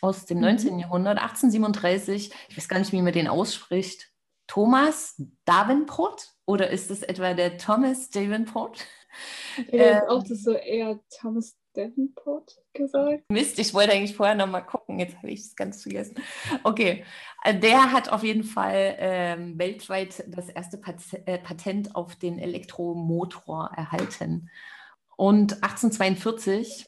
aus 0.00 0.24
dem 0.26 0.40
19. 0.40 0.74
Mhm. 0.74 0.80
Jahrhundert, 0.80 1.18
1837. 1.18 2.32
Ich 2.48 2.56
weiß 2.56 2.68
gar 2.68 2.78
nicht, 2.78 2.92
wie 2.92 3.02
man 3.02 3.12
den 3.12 3.28
ausspricht. 3.28 4.10
Thomas 4.48 5.22
Davenport 5.44 6.34
oder 6.46 6.70
ist 6.70 6.90
es 6.90 7.02
etwa 7.02 7.34
der 7.34 7.58
Thomas 7.58 8.10
Davenport? 8.10 8.84
Ich 9.58 9.74
ähm, 9.74 10.00
auch 10.08 10.22
das 10.22 10.42
so 10.42 10.52
eher 10.52 11.00
Thomas 11.20 11.56
Davenport 11.74 12.56
gesagt. 12.72 13.24
Mist, 13.30 13.58
ich 13.58 13.72
wollte 13.74 13.92
eigentlich 13.92 14.16
vorher 14.16 14.34
noch 14.34 14.46
mal 14.46 14.62
gucken, 14.62 14.98
jetzt 14.98 15.16
habe 15.18 15.30
ich 15.30 15.40
es 15.40 15.56
ganz 15.56 15.82
vergessen. 15.82 16.16
Okay, 16.64 17.04
äh, 17.44 17.58
der 17.58 17.92
hat 17.92 18.10
auf 18.10 18.24
jeden 18.24 18.44
Fall 18.44 18.96
ähm, 18.98 19.58
weltweit 19.58 20.24
das 20.28 20.48
erste 20.48 20.78
Pat 20.78 20.96
äh, 21.26 21.38
Patent 21.38 21.94
auf 21.94 22.16
den 22.16 22.38
Elektromotor 22.38 23.70
erhalten. 23.76 24.50
Und 25.16 25.54
1842, 25.62 26.86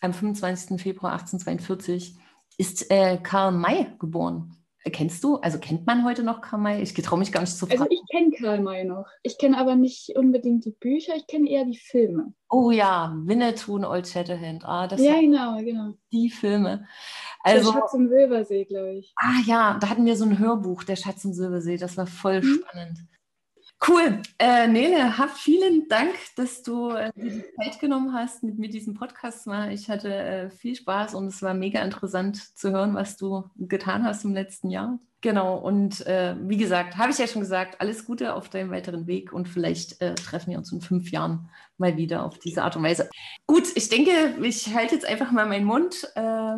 am 0.00 0.12
25. 0.12 0.80
Februar 0.80 1.12
1842, 1.12 2.16
ist 2.58 2.90
äh, 2.90 3.18
Karl 3.18 3.52
May 3.52 3.92
geboren. 3.98 4.56
Kennst 4.90 5.24
du? 5.24 5.36
Also 5.36 5.58
kennt 5.58 5.86
man 5.86 6.04
heute 6.04 6.22
noch 6.22 6.40
Karl 6.40 6.60
May? 6.60 6.80
Ich 6.80 6.94
traue 6.94 7.18
mich 7.18 7.32
gar 7.32 7.40
nicht 7.40 7.56
zu 7.56 7.66
fragen. 7.66 7.82
Also 7.82 7.90
ich 7.90 8.00
kenne 8.10 8.30
Karl 8.30 8.60
May 8.60 8.84
noch. 8.84 9.06
Ich 9.22 9.36
kenne 9.36 9.58
aber 9.58 9.74
nicht 9.74 10.16
unbedingt 10.16 10.64
die 10.64 10.70
Bücher, 10.70 11.14
ich 11.16 11.26
kenne 11.26 11.50
eher 11.50 11.64
die 11.64 11.76
Filme. 11.76 12.32
Oh 12.48 12.70
ja, 12.70 13.12
Winnetou 13.24 13.74
und 13.74 13.84
Old 13.84 14.06
Shatterhand. 14.06 14.64
Ah, 14.64 14.86
das 14.86 15.00
ja, 15.00 15.20
genau, 15.20 15.58
genau. 15.58 15.94
Die 16.12 16.30
Filme. 16.30 16.86
Also, 17.42 17.72
der 17.72 17.80
Schatz 17.80 17.94
im 17.94 18.08
Silbersee, 18.08 18.64
glaube 18.64 18.94
ich. 18.94 19.12
Ah 19.16 19.40
ja, 19.44 19.78
da 19.80 19.88
hatten 19.88 20.06
wir 20.06 20.16
so 20.16 20.24
ein 20.24 20.38
Hörbuch, 20.38 20.84
Der 20.84 20.96
Schatz 20.96 21.24
im 21.24 21.32
Silbersee. 21.32 21.76
Das 21.76 21.96
war 21.96 22.06
voll 22.06 22.40
mhm. 22.42 22.60
spannend. 22.62 22.98
Cool. 23.86 24.22
Äh, 24.38 24.68
Nele, 24.68 25.18
hab 25.18 25.36
vielen 25.36 25.86
Dank, 25.88 26.14
dass 26.36 26.62
du 26.62 26.90
äh, 26.90 27.12
dir 27.14 27.30
die 27.30 27.44
Zeit 27.56 27.78
genommen 27.78 28.14
hast, 28.14 28.42
mit 28.42 28.58
mir 28.58 28.70
diesen 28.70 28.94
Podcast 28.94 29.44
zu 29.44 29.50
machen. 29.50 29.70
Ich 29.70 29.90
hatte 29.90 30.14
äh, 30.14 30.50
viel 30.50 30.74
Spaß 30.74 31.14
und 31.14 31.26
es 31.26 31.42
war 31.42 31.52
mega 31.52 31.82
interessant 31.82 32.56
zu 32.56 32.70
hören, 32.70 32.94
was 32.94 33.16
du 33.16 33.44
getan 33.56 34.04
hast 34.04 34.24
im 34.24 34.32
letzten 34.32 34.70
Jahr. 34.70 34.98
Genau, 35.20 35.56
und 35.58 36.06
äh, 36.06 36.36
wie 36.40 36.56
gesagt, 36.56 36.96
habe 36.96 37.10
ich 37.10 37.18
ja 37.18 37.26
schon 37.26 37.40
gesagt, 37.42 37.80
alles 37.80 38.04
Gute 38.04 38.34
auf 38.34 38.48
deinem 38.48 38.70
weiteren 38.70 39.06
Weg 39.06 39.32
und 39.32 39.48
vielleicht 39.48 40.00
äh, 40.00 40.14
treffen 40.14 40.50
wir 40.50 40.58
uns 40.58 40.72
in 40.72 40.80
fünf 40.80 41.10
Jahren 41.10 41.48
mal 41.78 41.96
wieder 41.96 42.24
auf 42.24 42.38
diese 42.38 42.62
Art 42.62 42.76
und 42.76 42.82
Weise. 42.82 43.10
Gut, 43.46 43.68
ich 43.74 43.88
denke, 43.88 44.36
ich 44.42 44.74
halte 44.74 44.94
jetzt 44.94 45.06
einfach 45.06 45.32
mal 45.32 45.46
meinen 45.46 45.66
Mund. 45.66 46.10
Äh, 46.14 46.56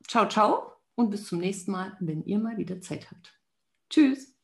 ciao, 0.07 0.25
ciao 0.27 0.71
und 0.95 1.11
bis 1.11 1.27
zum 1.27 1.39
nächsten 1.39 1.71
Mal, 1.71 1.95
wenn 1.99 2.23
ihr 2.23 2.39
mal 2.39 2.57
wieder 2.57 2.81
Zeit 2.81 3.11
habt. 3.11 3.39
Tschüss. 3.89 4.38